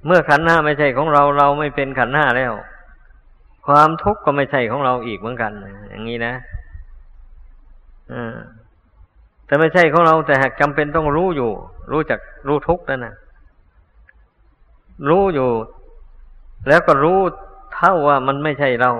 [0.06, 2.54] เมื่อขันห้าไม่ใช่ของเราเราไม่เป็นขันห้าแล้ว
[3.66, 5.52] ความทุกข์ก็ไม่ใช่ของเราอีกเหมือนกัน
[5.90, 6.34] อย่างนี้นะ
[8.12, 8.36] อ่า
[9.46, 11.52] แต่ไม่ใช่ของเราแต่หากจำเป็นต้องรู้อยู่
[11.92, 13.14] รู้จักรู้ทุกข์นั่นนะ
[15.10, 15.50] รู้อยู่
[16.68, 17.20] แล้วก็รู้
[17.76, 18.92] เท่าว่ามันไม่ใช่เรา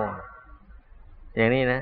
[1.36, 1.82] อย่างนี้นะ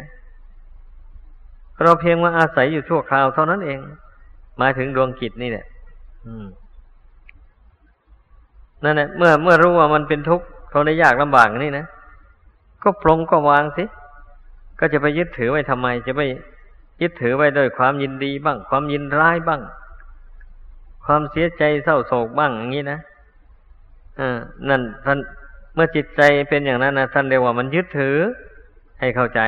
[1.83, 3.79] เราเพียงว่าอาศัยอยู่ชั่วคราวเท่านั้นเอง
[4.57, 5.65] หมายถึงดวงกิจนี่แหละ
[8.83, 11.85] นั่นแหละเมื่อเมื่อรู้ว่ามันเป็นทุกข์เขาได้ยากลำบากนี่นะ
[12.83, 13.83] ก็ปรงก็วางสิ
[14.79, 16.21] ก็จะไปยึดถือไว้ทำไม จะไป
[17.01, 19.61] ยึดถือไว้ด้วยความยินดีบ้าง ความยินร้ายบ้าง
[21.05, 22.99] ความเสียใจเศร้าโศกบ้างอย่างนี้นะ
[24.19, 24.37] อ่า
[24.69, 25.19] นั่นท่าน
[25.73, 28.17] เมื่อจิตใจเป็นอย่างนั้นนะท่านเรียกว่ามันยึดถือ
[28.99, 29.41] ให้เข้าใจ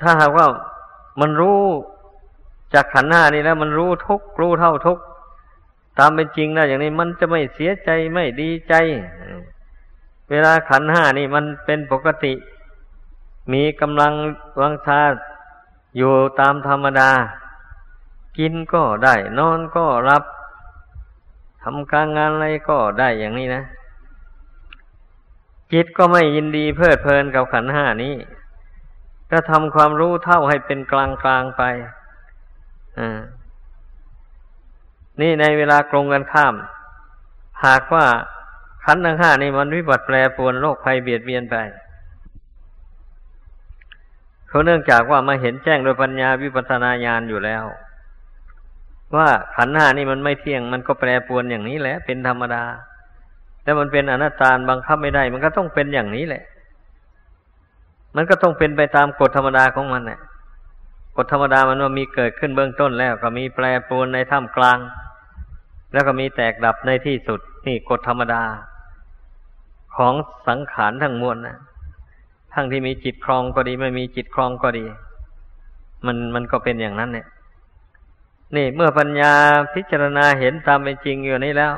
[0.00, 0.46] ถ้าหากว่า
[1.20, 1.60] มันรู้
[2.74, 4.98] จากขันหน้านี่แล้ว มันรู้ทุกรู้เท่าทุก
[5.98, 8.74] ตามเป็นจริงนะอย่างนี้มันจะไม่เสียใจไม่ดีใจ
[10.30, 12.34] เวลาขันห้านี่มันเป็นปกติ
[13.52, 14.12] มีกำลัง
[14.60, 15.02] วังชา
[15.96, 17.10] อยู่ตามธรรมดา
[18.38, 20.22] กินก็ได้ นอนก็รับ
[21.62, 23.62] ทำการงานอะไรก็ได้อย่างนี้นะ
[25.72, 28.14] จิตก็ไม่ยินดีเพลิดเพลินกับขันห้านี้
[29.30, 31.62] ก็ทำความรู้เท่าให้เป็นกลางกลางไป
[32.98, 33.20] อ่า
[35.20, 36.54] นี่ในเวลากรงกันข้าม
[37.64, 38.06] หากว่า
[38.84, 41.56] ขันธ์ทั้งห้านี่มันวิบัติแปรปรวนโรคภัยเบียดเบียนไป
[44.48, 47.64] เขาเนื่องจากว่ามาเห็นแจ้งโดยปัญญาวิปัสนาญาณอยู่แล้ว
[49.16, 52.62] ว่าขันธ์ห้านี่มันไม่เที่ยง มันก็แปรปรวนอย่างนี้แหละ เป็นธรรมดา
[53.62, 56.44] แต่มันเป็นอนัตตาบังคับไม่ได้ มันก็ต้องเป็นอย่างนี้แหละ
[58.16, 60.20] มันก็ต้องเป็นไปตามกฎธรรมดาของมันแหละ
[61.16, 64.78] กฎธรรมดามันว่ามีเกิดขึ้นเบื้องต้นแล้ว ก็มีแปรปรวนในท่ามกลาง
[65.92, 68.42] แล้วก็มีแตกดับในที่สุดนี่กฎธรรมดา
[69.96, 70.14] ของ
[70.48, 71.58] สังขารทั้งมวลนะ
[72.54, 74.84] ทั้งที่มีจิตครองก็ดี ไม่มีจิตครองก็ดี
[76.06, 77.26] มันมันก็เป็นอย่างนั้นเนี่ย
[78.56, 79.32] นี่เมื่อปัญญา
[79.74, 81.72] พิจารณาเห็นตามเป็นจริงอยู่นี้แล้ว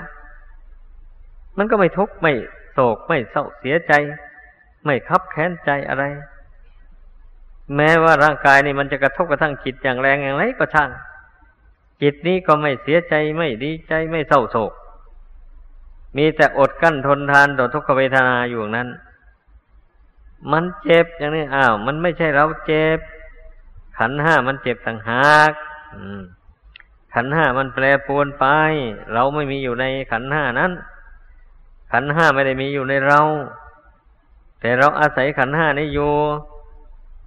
[1.59, 2.33] มันก็ไม่ทุกข์ไม่
[2.73, 3.93] โศกไม่เศร้าเสียใจ
[4.85, 6.05] ไม่คับแค้นใจอะไร
[7.77, 10.91] แม้ว่าร่างกายนี่มันจะกระทบกระทั่งจิตอย่างแรงอย่างไรก็ช่าง
[12.03, 14.73] จิตนี้ก็ไม่เสียใจไม่ดีใจไม่เศร้าโศก
[16.17, 18.89] มีแต่อดกั้นทนทานต่อทุกขเวทนาอยู่นั้น
[20.53, 22.99] มันเจ็บอย่างนี้อ้าว มันไม่ใช่เราเจ็บ
[23.99, 25.53] ขันห้ามันเจ็บต่างหาก
[27.15, 28.47] ขันห้ามันแปรปรวนไป
[29.13, 30.73] เราไม่มีอยู่ในขันห้านั้น
[31.93, 33.21] ขันห้าไม่ได้มีอยู่ในเรา
[34.61, 36.13] แต่เราอาศัยขันห้านี้อยู่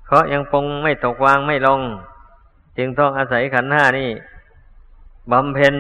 [0.06, 1.82] เพราะยังปงไม่ตกวางไม่ลง
[2.78, 4.10] จึงต้องอาศัยขันห้านี่
[5.32, 5.74] บำเพ็ญ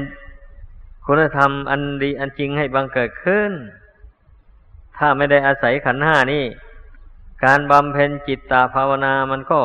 [1.05, 3.51] คุณธรรมอันดีอันจริงให้บังเกิดขึ้น
[4.97, 6.45] ถ้าไม่ได้อาศัยขันห้านี่
[7.45, 9.59] การบำเพ็ญจิตตาภาวนามันก็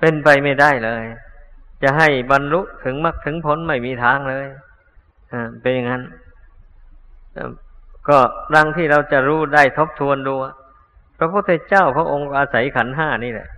[0.00, 1.04] เป็นไปไม่ได้เลย
[1.82, 4.46] จะให้บรรลุถึงมรรคถึงผลไม่มีทางเลย
[5.60, 6.02] เป็นอย่างนั้น
[8.08, 8.18] ก็
[8.54, 10.34] ดังที่เราจะรู้ได้ทบทวนดู
[11.18, 13.48] พระพุทธเจ้าพระองค์อาศัยขันห้านี่แหละ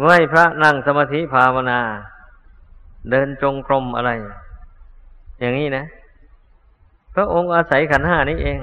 [0.00, 1.80] ไหวพระนั่งสมาธิภาวนา
[3.10, 4.10] เดินจงกรมอะไร
[5.40, 5.84] อย่างนี้นะ
[7.14, 8.58] พระองค์อาศัยขันห้านี้เอง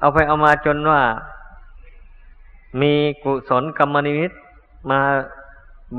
[0.00, 1.02] เอาไปเอามาจนว่า
[2.80, 2.92] มี
[3.24, 4.32] กุศลกรรมนิมิต
[4.90, 5.00] มา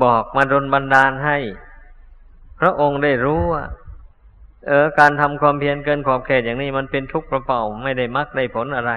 [0.02, 1.36] บอกมาดลบันดาลให้
[2.60, 3.64] พระองค์ได้รู้ว่า
[4.66, 8.92] เออการทำความเพียรเกินขอบเขตอย่างนี้มันเป็นทุกข์ประเป่าไม่ได้มักได้ผลอะไร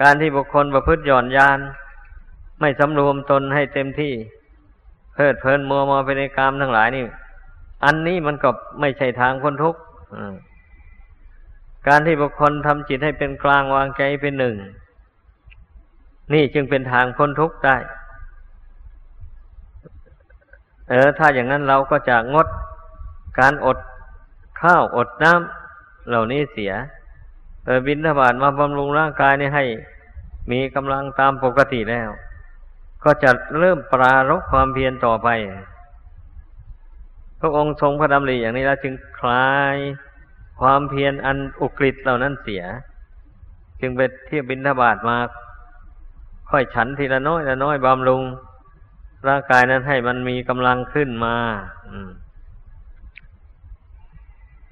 [0.00, 1.58] การที่บุคคลประพฤติหย่อนยาน
[2.60, 4.12] ไม่สำรวมตนให้เต็มที่
[5.14, 7.04] เพลิดเพลินมัวมาไปในกามทั้งหลายนี่
[7.84, 9.80] อันนี้มันก็ไม่ใช่ทางคนทุกข์
[11.88, 14.56] การที่บุคคลทำจิตให้เป็นกลางวางใจเป็นหนึ่ง
[16.32, 17.76] นี่จึงเป็นทางพ้นทุกข์ได้
[20.88, 22.46] เออ ถ้าอย่างนั้นเราก็จะงด
[23.38, 23.78] การอด
[24.60, 26.72] ข้าวอดน้ำเหล่านี้เสีย
[27.64, 29.64] เออบินทบาทมาบำรุงร่างกายนี่ให้
[30.50, 32.08] มีกำลังตามปกติแล้ว
[33.04, 35.28] ก็จะเริ่มปรารบความเพียรต่อไป
[37.40, 39.76] พระองค์ทรงพระดำริอย่างนี้แล้วจึงคลาย
[40.60, 42.64] ความเพียรอันอุกฤษเหล่านั้นเสีย
[43.80, 45.16] จึงไปเที่ยวบินทบาทมา
[46.50, 48.22] ค่อยฉันทีละน้อยละน้อยบำรุง
[49.28, 51.36] ร่างกายนั้นให้มันมีกำลังขึ้นมา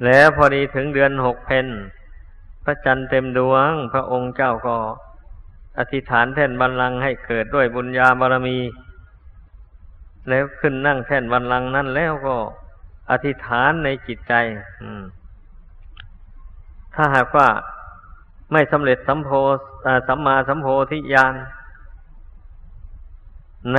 [0.04, 1.66] แล้วพอดีถึงเดือนหกเพน
[2.64, 4.76] พระจันทร์เต็มดวง พระองค์เจ้าก็
[5.78, 8.58] อธิษฐานแท่นบันลังให้เกิดด้วยบุญญาบารมี
[10.28, 12.36] แล้วขึ้นนั่งแท่นบันลังนั้นแล้วก็
[13.10, 14.34] อธิษฐานในจิตใจ
[16.94, 17.48] ถ้าหากว่า
[18.52, 19.30] ไม่สำเร็จสัมโพ
[20.08, 21.34] สัมมาสัมโพธิญาณ
[23.74, 23.78] ใน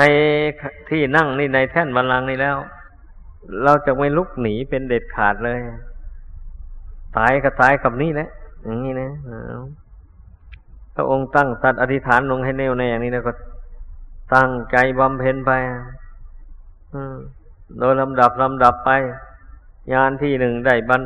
[0.89, 2.57] ที่นั่งนี่ในแท่นบัลลังนี่แล้ว
[3.63, 5.59] เราจะไม่ลุกหนีเป็นเด็ดขาดเลย
[7.17, 8.29] ตายก็ตายกับนี่แหละ
[8.65, 9.09] อย่างนี้นะ
[10.95, 13.33] พระองค์ตั้งสัตว์อธิษฐานลงให้แน่วแน่อย่างนี้แล้วก็
[14.35, 15.51] ตั้งใจบำเพ็ญไป
[17.79, 18.89] โดยลำดับลำดับไป
[19.93, 21.01] ยานที่หนึ่งได้บรร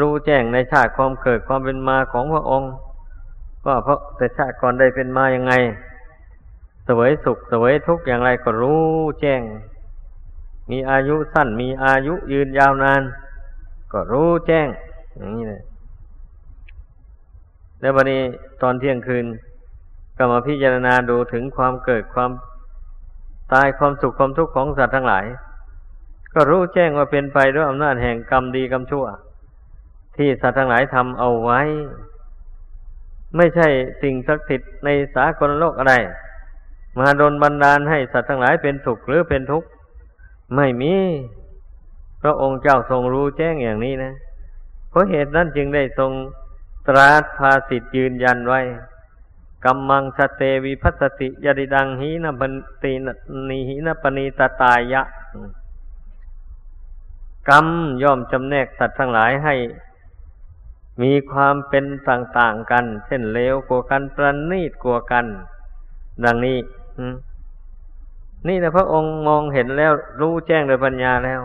[0.00, 2.72] รู้แจ้งในชาติความเกิดความเป็นมาของพระองค์
[3.66, 5.52] ว่าเพราะแต่ชาติก่อนได้เป็นมาอย่างไง
[6.88, 8.86] สวยสุขสวยทุกข์อย่างไรก็รู้
[9.20, 9.42] แจ้ง
[10.70, 13.02] มีอายุสั้นมีอายุยืนยาวนาน
[13.92, 14.68] ก็รู้แจ้ง
[15.16, 15.62] อย่างนี้เลย
[17.80, 18.22] แล้ววันนี้
[18.62, 19.26] ตอนเที่ยงคืน
[20.16, 22.30] ก็มาพิจารณาดูถึงความเกิดความ
[23.52, 25.26] ตายความสุขความทุกข์ของสัตว์ทั้งหลาย
[26.34, 29.06] ก็รู้แจ้งว่าเป็นไปด้วยอำนาจแห่งกรรมดีกรรมชั่ว
[30.16, 31.60] ที่สัตว์ทั้งหลายทำเอาไว้
[33.36, 33.68] ไม่ใช่
[34.02, 35.94] สิ่งศักดิ์สิทธิ์ในสากลโลกอะไร
[36.98, 39.68] มาดนบันดาลให้สัตว์ทั้งหลายเป็นสุขหรือเป็นทุกข์
[40.56, 40.94] ไม่มี
[42.22, 44.12] พระองค์เจ้าทรงรู้แจ้งอย่างนี้นะ
[44.90, 46.10] เพราะเหตุนั้นจึงได้ทรง
[46.88, 48.60] ตราภาสิทธยืนยันไว้
[49.64, 52.92] กัมมังสเตวิพัสติยดิดังหีนบันติ
[53.48, 55.02] นีหีนปณีตตายะ
[57.48, 57.66] กรรม
[58.02, 59.54] ย่อมจำแนกสัตว์ทั้งหลายให้
[61.02, 65.26] มีความเป็นต่างๆกัน เช่นเลวกว่ากันประณีตกว่ากัน
[66.24, 66.58] ดังนี้
[68.48, 71.40] นี่นะพระองค์มองเห็นแล้วรู้แจ้งโดยปัญญาแล้ว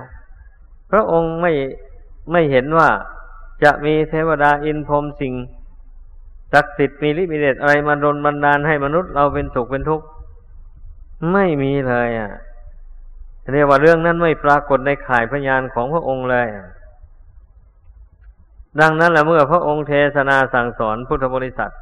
[0.91, 1.52] พระองค์ไม่
[2.32, 2.89] ไม่เห็นว่า
[3.63, 5.34] จะมีเทวดาอินพรมสิ่ง
[6.54, 10.06] ศักดิ์สิทธิ์มีฤทธิ์มีเดชอะไรมาดนบันดาลให้มนุษย์เราเป็นสุขเป็นทุกข์
[11.34, 12.32] ไม่มีเลยอะ
[13.52, 16.48] เรียกว่าเรื่องนั้นไม่ปรากฏในข่ายพยานของพระองค์เลย
[18.82, 21.74] ดังนั้นแหละเมื่อพระองค์เทศนาสั่งสอนพุทธบริษัท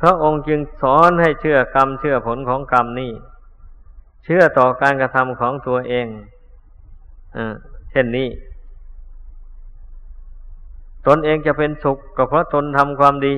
[0.00, 3.12] พระองค์จึงสอนให้เชื่อกรรมเชื่อผลของกรรมนี่
[4.24, 6.06] เชื่อต่อการกระทำของตัวเอง
[7.36, 7.38] อ
[7.90, 8.28] เช่นนี้
[11.06, 13.36] ตนเองจะเป็นสุขก็เพราะตนทำความดี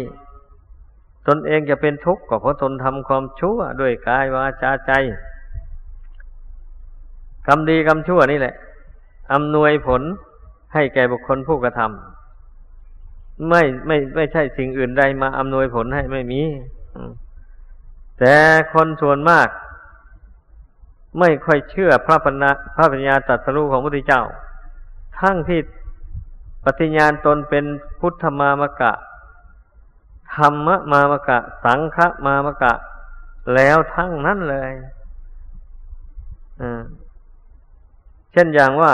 [1.28, 4.92] ตนเองจะเป็นทุกข์ก็เพราะตนทำความชั่วด้วยกายวาจาใจ
[7.46, 8.54] กรรมดีกรรมชั่วนี่แหละ
[9.32, 10.02] อำนวยผล
[10.74, 16.42] ให้แก่บุคคลผู้กระทำไม่ไม่ไม่ใช่สิ่งอื่นใดมาอำนวยผลให้ไม่มี
[18.18, 18.34] แต่
[18.72, 19.48] คนส่วนมาก
[21.18, 24.22] ไม่ค่อยเชื่อพระปัญญาพระปัญญาตรัสรู้ของพระพุทธเจ้า
[25.20, 25.60] ทั้งที่
[26.64, 27.64] ปฏิญาณตนเป็น
[28.00, 28.92] พุทธมามกะ
[30.36, 32.72] ธรรมมามกะ สังฆมามกะ
[33.54, 34.72] แล้วทั้งนั้นเลย
[38.32, 38.92] เช่นอย่างว่า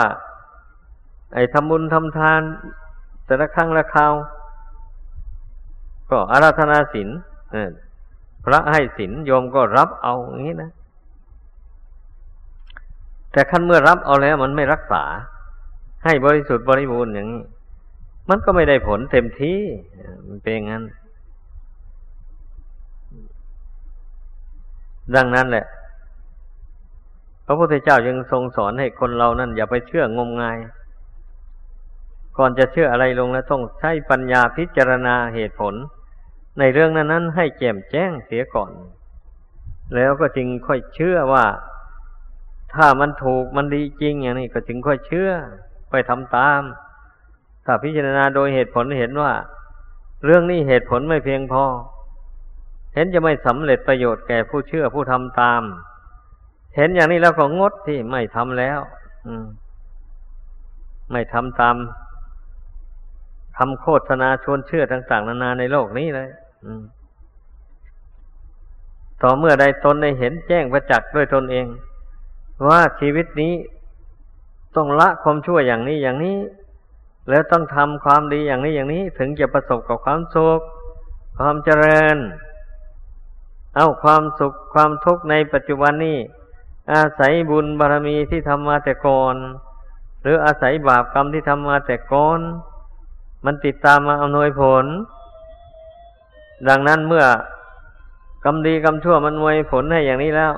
[1.33, 2.41] ไอ้ทำบุญทำทาน
[3.25, 4.13] แต่ละครั้งละคราว
[6.09, 7.09] ก็อาราธนาศีล
[8.43, 10.71] พระให้ศีลโยมก็รับเอาอย่างนี้นะ
[13.31, 15.03] แต่ขั้นเมื่อรับเอาแล้วมันไม่รักษา
[16.05, 17.43] ให้บริสุทธิ์บริบูรณ์อย่างนี้
[18.29, 19.59] มันก็ไม่ได้ผลเต็มที่
[20.27, 20.83] มันเป็นอย่างนั้น
[25.15, 25.65] ดังนั้นแหละ
[27.45, 30.57] พระพุทธเจ้ายังทรงสอนให้คนเรานั่น อย่าไปเชื่องมงาย
[32.37, 35.73] ก่อนจะเชื่ออะไรลงแล้วต้องใช้ปัญญาพิจารณาเหตุผล
[36.59, 38.71] ในเรื่องนั้นนั้นให้แจ่มแจ้งเสียก่อน
[39.95, 41.45] แล้วก็จึงค่อยเชื่อว่า
[42.73, 45.31] ถ้ามันถูกมันดีจริงอย่างนี้ก็จึงค่อยเชื่อ
[45.91, 46.61] ค่อยทำตาม
[47.69, 49.33] ถ้าพิจารณาโดยเหตุผลเห็นว่า
[50.25, 51.63] เรื่องนี้เหตุผลไม่เพียงพอ
[52.93, 55.61] เห็นจะไม่สำเร็จประโยชน์แก่ผู้เชื่อผู้ทำตาม
[56.75, 58.79] เห็นอย่างนี้แล้วก็งดที่ไม่ทำแล้ว
[59.27, 59.45] อืม
[61.11, 61.75] ไม่ทำตาม
[63.57, 66.29] คำโฆษณาชวนเชื่อต่าง ๆ นานาในโลกนี้เลย
[69.21, 71.65] ต่อเมื่อใดตนได้เห็นแจ้งประจักษ์ด้วยตนเอง
[72.67, 73.53] ว่าชีวิตนี้
[74.75, 76.37] ต้องละความชั่วอย่างนี้อย่างนี้
[77.29, 80.61] แล้วต้องทำความดีอย่างนี้อย่างนี้ ถึงจะประสบกับความสุข
[81.37, 82.17] ความเจริญ
[83.75, 86.17] เอาความสุขความทุกข์ในปัจจุบันนี้
[86.93, 89.35] อาศัยบุญบารรมีที่ทำมาแต่ก่อน
[90.21, 92.39] หรืออาศัยบาปกรรมที่ทำมาแต่ก่อน
[93.45, 94.85] มันติดตามมาอำนวยผล
[96.67, 97.25] ดังนั้นเมื่อ
[98.43, 100.53] กรรมดีกรรมชั่วมันอำนวยผลให้อย่างนี้แล้ว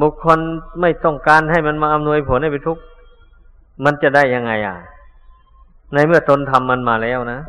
[0.00, 0.38] บุคคล
[0.80, 2.82] ไม่ต้องการให้มันมาอำนวยผลให้ไปทุกข์
[3.84, 4.76] มันจะได้ยังไงอะ
[5.92, 7.40] ในเมื่อตนทำมันมาแล้วนะ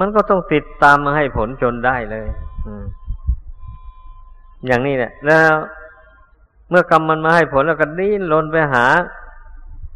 [0.00, 2.26] มันก็ต้องติดตามมาให้ผลจนได้เลย
[4.66, 5.52] อย่างนี้แหละแล้ว
[6.70, 8.86] เมื่อกรรมมันมาให้ผลแล้วก็ดิ้นรนไปหา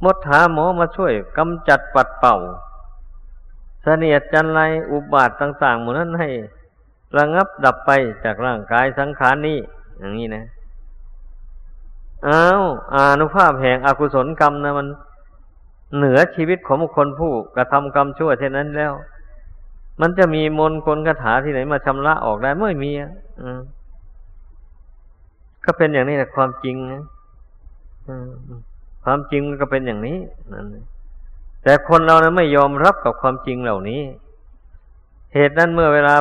[0.05, 2.37] มดหาหมอมาช่วยกำจัดปัดเป่า
[3.83, 6.29] เสนียดจันไรอุบาทต่างๆหมดนั้นให้
[7.19, 7.91] ระงับดับไป
[8.25, 9.59] จากร่างกายสังขารนี้
[9.99, 10.45] อย่างนี้นะ
[12.29, 12.63] อ้าว
[12.95, 14.87] อานุภาพแห่งอกุศลกรรมนะมัน
[15.97, 18.93] เหนือชีวิตของบุคคลผู้กระทำกรรมชั่วเช่นนั้นแล้ว
[20.01, 23.13] มันจะมีมนต์กลคาถาที่ไหนมาชำระออกได้ไม่มีอะ
[25.65, 27.03] ก็เป็นอย่างนี้แหละความจริงนะ
[29.05, 30.19] ความจริงมันก็เป็นอย่างนี้
[30.53, 30.67] นั่น
[31.63, 34.03] แต่คนเรานะไม่ยอมรับกับความจริงเหล่านี้
[35.35, 36.15] เหตุนั้นเมื่อเวลา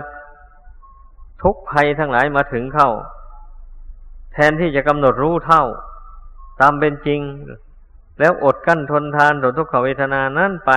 [1.44, 2.90] ทุกภัยทั้งหลายมาถึงเข้า
[4.34, 5.64] แทนที่จะกำหนดรู้เท่า
[6.62, 7.20] ตามเป็นจริง
[8.20, 10.72] แล้วอดกั้นทนทานต่อทุกขเวทนานั้นไป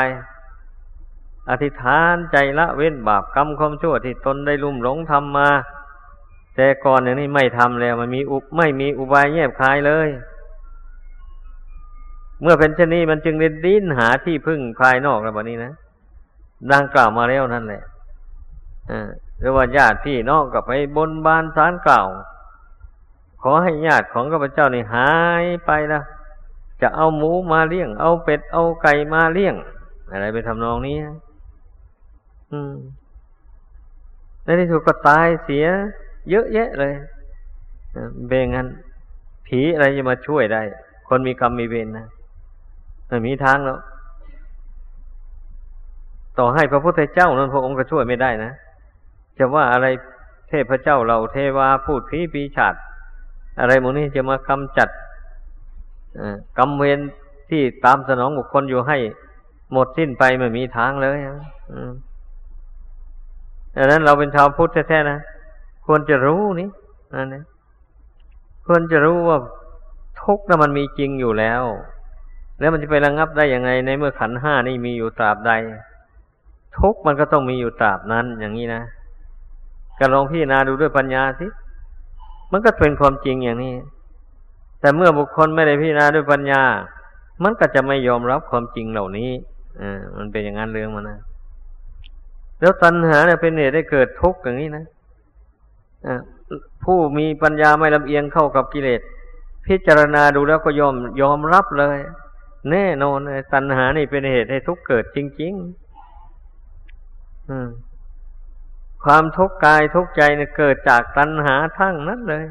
[1.50, 5.48] อธิษฐานใจละเว้นบาปกรรมความชั่วที่ตนได้ลุ่มหลงทำมา
[6.56, 10.08] แต่ก่อนอย่างนี้ไม่ทำแล้วมันมีอุไม่มีอุบายแยบคายเลย
[12.42, 15.72] เมื่อเป็นเช่นนี้มันจึงได้ดิ้นหาที่พึ่งภายนอกแล้วแบบนี้นะ
[16.72, 17.82] ดังกล่าวมาแล้วนั่นแหละ
[19.40, 22.06] หรือว่าญาติพี่น้องกับไปบนบานสารกล่าว
[23.42, 25.12] ขอให้ญาติของข้าพเจ้านี่หา
[25.42, 26.02] ยไปนะ
[26.82, 29.54] จะเอาหมูมาเลี้ยง เอาเป็ด เอาไก่มาเลี้ยง
[30.10, 30.96] อะไรไปทำนองนี้
[32.52, 32.74] อืม
[34.44, 35.64] ในที่สุดก็ตายเสีย
[36.30, 36.92] เยอะแยะเลย
[38.28, 38.68] เบงั้น
[39.46, 40.62] ผีอะไรจะมาช่วยได้
[41.08, 42.06] คนมีกรรมมีเวรนะ
[43.08, 43.78] ไม่มีทางแล้ว
[46.38, 48.52] ต่อให้พระพุทธเจ้านั้นพระองค์ก็ช่วยไม่ได้นะ
[49.38, 49.86] จะว่าอะไร
[50.48, 52.74] เทพเจ้าเราเทวาพูดผีปีฉาด
[53.60, 54.88] อะไรหมดนี้จะมากำจัด
[56.58, 56.98] กรรมเวร
[57.50, 58.98] ที่ตามสนองบุคคลอยู่ให้
[59.72, 61.18] หมดสิ้นไปไม่มีทางเลย
[63.76, 65.18] ดังนั้นเราเป็นชาวพุทธแท้ๆนะ
[65.86, 66.68] ควรจะรู้นี่
[67.14, 67.44] นั่นนะ
[68.66, 69.38] ควรจะรู้ว่า
[70.22, 71.62] ทุกข์นั้นมันมีจริงอยู่แล้ว
[72.60, 75.52] แล้วมันจะไประงับได้ยังไง ในเมื่อขันห้านี่มีอยู่ตราบใด
[76.78, 78.82] ทุกข์มันก็ต้องมีอยู่ตราบนั้น อย่างนี้นะ
[79.98, 81.46] ก็ลองพิจารณาดูด้วยปัญญาสิ
[82.52, 83.74] มันก็เป็นความจริงอย่างนี้
[84.84, 86.62] แต่เมื่อบุคคลไม่ได้พิจารณาด้วยปัญญา
[87.42, 89.30] มันก็จะไม่ยอมรับความจริงเหล่านี้
[89.80, 91.18] อ่ามันเป็นอย่างนั้นเรื่องมันนะ
[92.60, 94.84] แล้วตัณหาเนี่ยเป็นเหตุได้เกิดทุกข์อย่างนี้นะ
[96.06, 96.08] อ
[96.84, 99.00] ผู้มีปัญญาไม่ลำเอียงเข้ากับกิเลส
[99.66, 101.98] พิจารณาดูแล้วก็ยอมยอมรับเลย
[102.70, 103.18] แน่นอน
[103.52, 112.44] ตัณหานี่เป็นเหตุให้ทุกข์เกิดจริงๆความทุกข์กายทุกข์ใจเนี่ยเกิดจากตัณหาทั้งนั้นเลย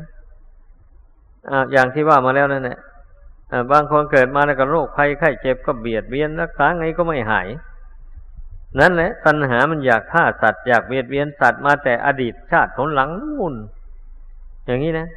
[1.72, 2.80] อย่างที่ว่ามาแล้วนั่นแหละ
[3.72, 7.48] บางคนเกิดมาแล้วก็โรคภัยไข้เจ็บก็เบียดเบียนรักษาไงก็ไม่หาย
[8.80, 13.54] นั่นแหละตัณหามันอยากฆ่าสัตว์อยากเบียดเบียนสัตว์มาแต่อดีตชาติผลหลังนู่น
[14.66, 15.08] อย่างนี้นะ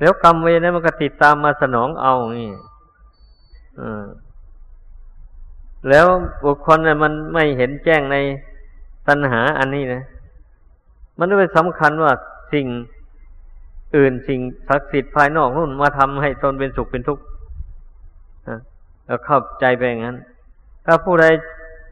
[0.00, 2.50] แล้วกรรมเวรนั้นมันก็ติดตามมาสนองเอาอย่างนี้
[5.88, 6.06] แล้ว
[6.44, 8.16] บุคคลเนี่ยมันไม่เห็นแจ้งใน
[9.08, 10.02] ตัณหาอันนี้นะ
[11.18, 12.12] มันไม่สำคัญว่า
[12.52, 12.66] สิ่ง
[13.96, 17.22] อื่นสิ่งศักดิ์สิทธิ์ภายนอกนู่นมาทำให้ตนเป็นสุขเป็นทุกข์
[19.06, 20.16] แล้วเข้าใจไปอย่างนั้น
[20.86, 21.24] ถ้าผู้ใด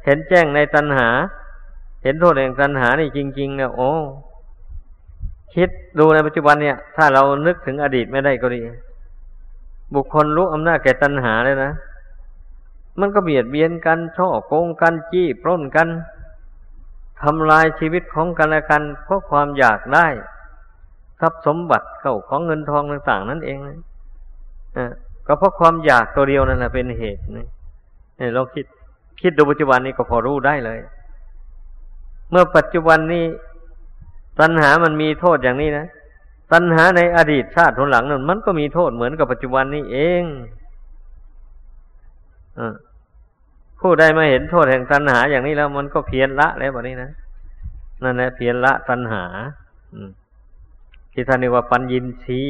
[0.04, 1.08] เห็นแจ้งในตัณหา
[2.02, 3.90] เห็นโทษแห่งตัณหานี่จริงๆเนี่ยโอ้
[5.54, 8.60] คิดดูในปัจจุบันเนี่ย ถ้าเรานึกถึงอดีตไม่ได้ก็ดี
[9.94, 11.72] บุคคลรู้อำนาจแก่ตัณหาเลยนะ
[13.00, 15.88] มันก็เบียดเบียนกันช่อโกงกันจี้ปล้นกัน
[17.22, 20.06] ทำลายชีวิตของกันและกันเพราะความอยากได้
[21.20, 23.76] ทรัพย์สมบัติเข้าของเงินทองต่างๆ นั่นเองนะ
[25.26, 27.44] ก็เพราะความอยากตัวเดียวนั่นแหละเป็นเหตุนี่
[28.26, 28.66] ยเราคิด
[29.20, 30.78] คิดดูปัจจุบันนี้ก็พอรู้ได้เลย
[32.30, 33.24] เมื่อปัจจุบันนี้
[34.40, 35.86] ตัณหามันมีโทษอย่างนี้นะ
[36.52, 40.22] ตัณหาในอดีตชาติทุนหลังนั้นมันก็มีโทษเหมือนกับปัจจุบันนี้เอง
[42.58, 42.60] อ
[43.80, 47.10] ผู้ใดมาเห็นโทษแห่งตัณหาอย่างนี้แล้ว มันก็เพียรละแล้วแบบนี้นะ
[48.02, 49.24] นั่นแหละเพียรละตัณหา
[49.94, 50.10] อืม
[51.12, 52.40] ที่ท่านเรียกว่าปัญญินชี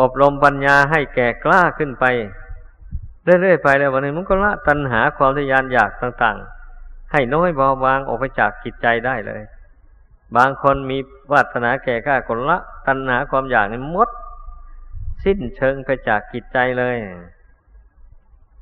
[0.00, 2.04] อบรมปัญญาให้แก่กล้าขึ้นไป
[3.24, 6.36] เรื่อยๆไปแล้ววันหนี้มันก็ละตัณหาความทยานอยากต่าง
[6.74, 9.42] ๆ ให้น้อยเบาบางออกไปจากจิตใจได้เลย
[10.36, 10.98] บางคนมี
[11.32, 14.08] วาสนาแก่กล้าคนละ ตัณหาความอยากนี่มด
[15.24, 16.94] สิ้นเชิงไปจากจิตใจเลย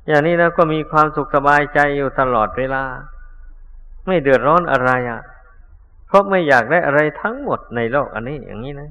[0.07, 2.83] อย่างนี้แล้วก็มีความสุขสบายใจอยู่ตลอดเวลา
[4.07, 5.21] ไม่เดือดร้อนอะไรอะ
[6.07, 8.89] เพราะไม่อยากได้อะไรทั้งหมดในโลกอันนี้อย่างนี้นะ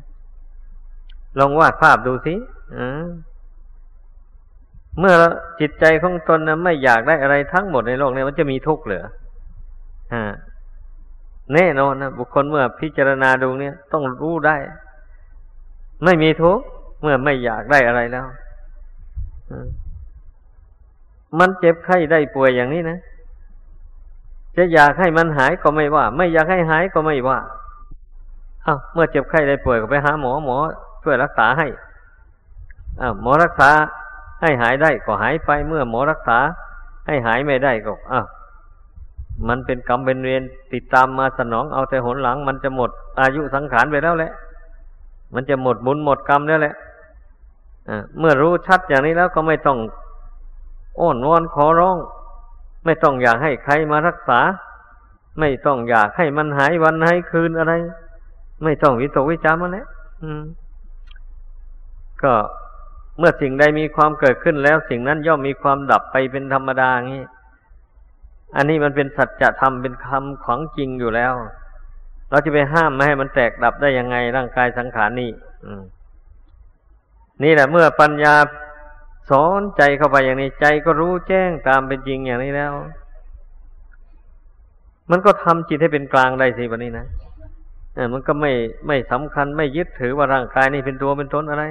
[1.39, 2.35] ลองวาดภาพดูสิ
[4.99, 5.15] เมื่อ
[5.61, 9.05] จิตใจของตนนะไม่อยากได้อะไรทั้งหมดในโลกนี้มันจะมีทุกข์เหรือ
[11.55, 14.57] แน่นอนนะบุคคลเมื่อพิจารณาดูเนี่ยต้องรู้ได้
[16.05, 16.65] ไม่มีทุกข์
[17.03, 18.27] เมื่อไม่อยากได้อะไรแล้ว
[21.39, 22.99] มันเจ็บไข้ได้ป่วยอย่างนี้นะ
[24.57, 27.39] จะอยากให้มันหายก็ไม่ว่า ไม่อยากให้หายก็ไม่ว่า
[28.67, 30.57] อ้าวเมื่อเจ็บไข้ได้ป่วยก็ไปหาหมอหมอ
[31.03, 31.67] ช่วยรักษาให้
[33.01, 33.71] อหมอรักษา
[34.43, 36.39] ให้หายได้ก็หายไปเมื่อหมอรักษา
[37.07, 38.21] ให้หายไม่ได้ก็อ้า
[39.49, 40.43] มันเป็นกรรมเป็นเวร
[40.73, 42.91] ติดตามมาสนองเอาแต่หนหลัง มันจะหมด
[43.21, 44.33] อายุสังขารไปแล้วแหละ
[45.35, 46.75] มันจะหมดบุญหมดกรรมแล้วแหละ
[48.19, 49.79] เมื่อรู้ชัดอย่างนี้แล้วก็ไม่ต้อง
[51.01, 51.97] อ้อนวอนขอร้อง
[52.85, 54.41] ไม่ต้องอยากให้ใครมารักษา
[55.41, 57.73] ไม่ต้องอยากให้มันหายวันหายคืนอะไร
[58.65, 59.87] ไม่ต้องวิตกวิจารมันแล้ว
[62.23, 62.35] ก็
[63.19, 67.25] เมื่อสิ่งใดมีความเกิดขึ้นแล้ว สิ่งนั้นย่อมมีความดับไปเป็นธรรมดางี้
[68.57, 71.33] อันนี้มันเป็นสัจธรรมเป็นคำของจริงอยู่แล้ว
[72.31, 75.31] เราจะไปห้ามไม่ให้มันแตกดับได้ยังไงร่างกายสังขารนี่
[77.43, 78.35] นี่แหละ เมื่อปัญญา
[79.31, 82.73] สอนใจเข้าไปอย่างนี้ใจก็รู้แจ้งตามเป็นจริงอย่างนี้แล้ว
[85.11, 87.07] มันก็ทำจิตให้เป็นกลางได้สิวันนี้นะ
[88.13, 88.53] มันก็ไม่
[88.87, 91.65] ไม่สำคัญไม่ยึดถือว่าร่างกายนี่เป็นตัวเป็นตนอะไร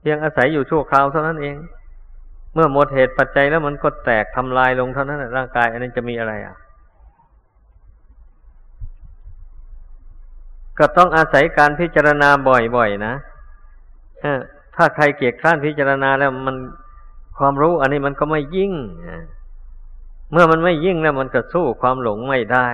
[0.00, 1.56] เพียงอาศัยอยู่ชั่วคราวเท่านั้นเอง
[2.54, 6.56] เมื่อหมดเหตุปัจจัยแล้วมันก็แตกทำลายลงเท่านั้นร่างกาย อันนี้จะมีอะไรอะ
[10.78, 13.14] ก็ต้องอาศัยการพิจารณาบ่อยๆนะ
[14.76, 16.56] ถ้าใครเกียจคร้านพิจารณาแล้วมัน
[17.38, 18.72] ความรู้ อันนี้มันก็ไม่ยิ่ง
[20.32, 22.68] เมื่อมันไม่ยิ่งแล้วมันก็สู้ความหลงไม่ได้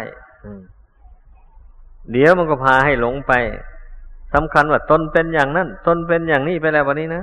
[2.13, 3.33] เดี๋ยวมันก็พาให้หลงไป
[4.35, 7.23] สำคัญว่าตนเป็นอย่างนั้น ตนเป็นอย่างนี้ไปแล้ววันนี้นะ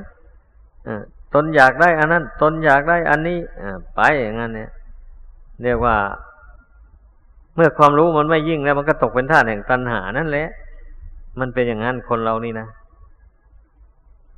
[1.34, 3.40] ตนอยากได้อันนั้น ตนอยากได้อันนี้
[3.96, 4.70] ไปอย่างนั้นเนี่ย
[5.64, 5.96] เรียกว่า
[7.56, 10.48] เมื่อความรู้มันไม่ยิ่งแล้ว มันก็ตกเป็นท่าแห่งตัณหานั่นแหละ
[11.40, 12.68] มันเป็นอย่างนั้นคนเรานี่นะ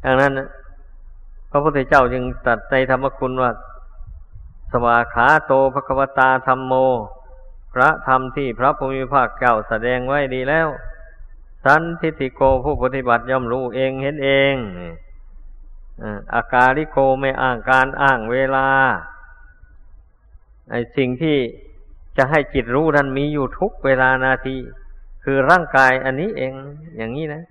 [0.05, 0.31] ดังนั้น
[1.51, 3.51] พระพุทธเจ้าจึงตรัสในธรรมคุณว่า
[4.71, 6.73] สวาขาโตภควตาธรรมโม
[7.73, 10.67] พระธรรมที่พระภูมิภาคเก่าแสดงไว้ดีแล้ว
[11.63, 14.55] สันทิติโกผู้ปฏิบัติย่อมรู้เองเห็นเอง
[16.33, 18.67] อาการิโกไม่อ้างการอ้างเวลา
[20.71, 21.37] ไอสิ่งที่
[22.17, 24.55] จะให้จิตรู้นั้นมีอยู่ทุกเวลานาที
[25.23, 26.51] คือร่างกายอันนี้เอง
[26.97, 27.43] อย่างนี้นะ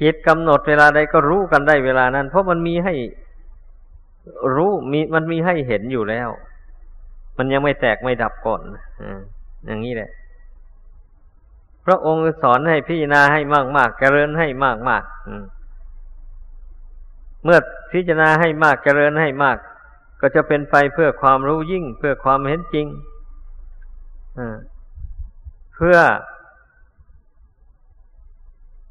[0.00, 2.94] จิตกำหนดเวลาใดก็รู้กันได้เวลานั้น เพราะมันมีให้
[4.54, 6.28] รู้มีมันมีให้เห็นอยู่แล้ว
[7.36, 8.60] มันยังไม่แตกไม่ดับก่อน
[9.66, 10.10] อย่างนี้แหละ
[11.86, 15.04] พระองค์สอนให้พิจารณาให้มากมากเจริญให้มากมาก
[17.44, 17.58] เมื่อ
[17.92, 19.58] พิจารณาให้มากเจริญให้มาก
[20.20, 22.86] ก็จะเป็นไปเพื่อความรู้ยิ่ง เพื่อความเห็นจริง
[25.76, 25.98] เพื่อ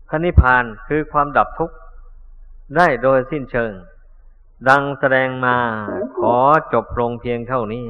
[0.08, 1.76] พระนิพพานคือความดับทุกข์
[2.76, 3.72] ได้โดยสิ้นเชิง
[4.70, 5.56] ดังแสดงมา
[6.20, 6.38] ขอ
[6.74, 7.86] จบลงเพียงเท่านี้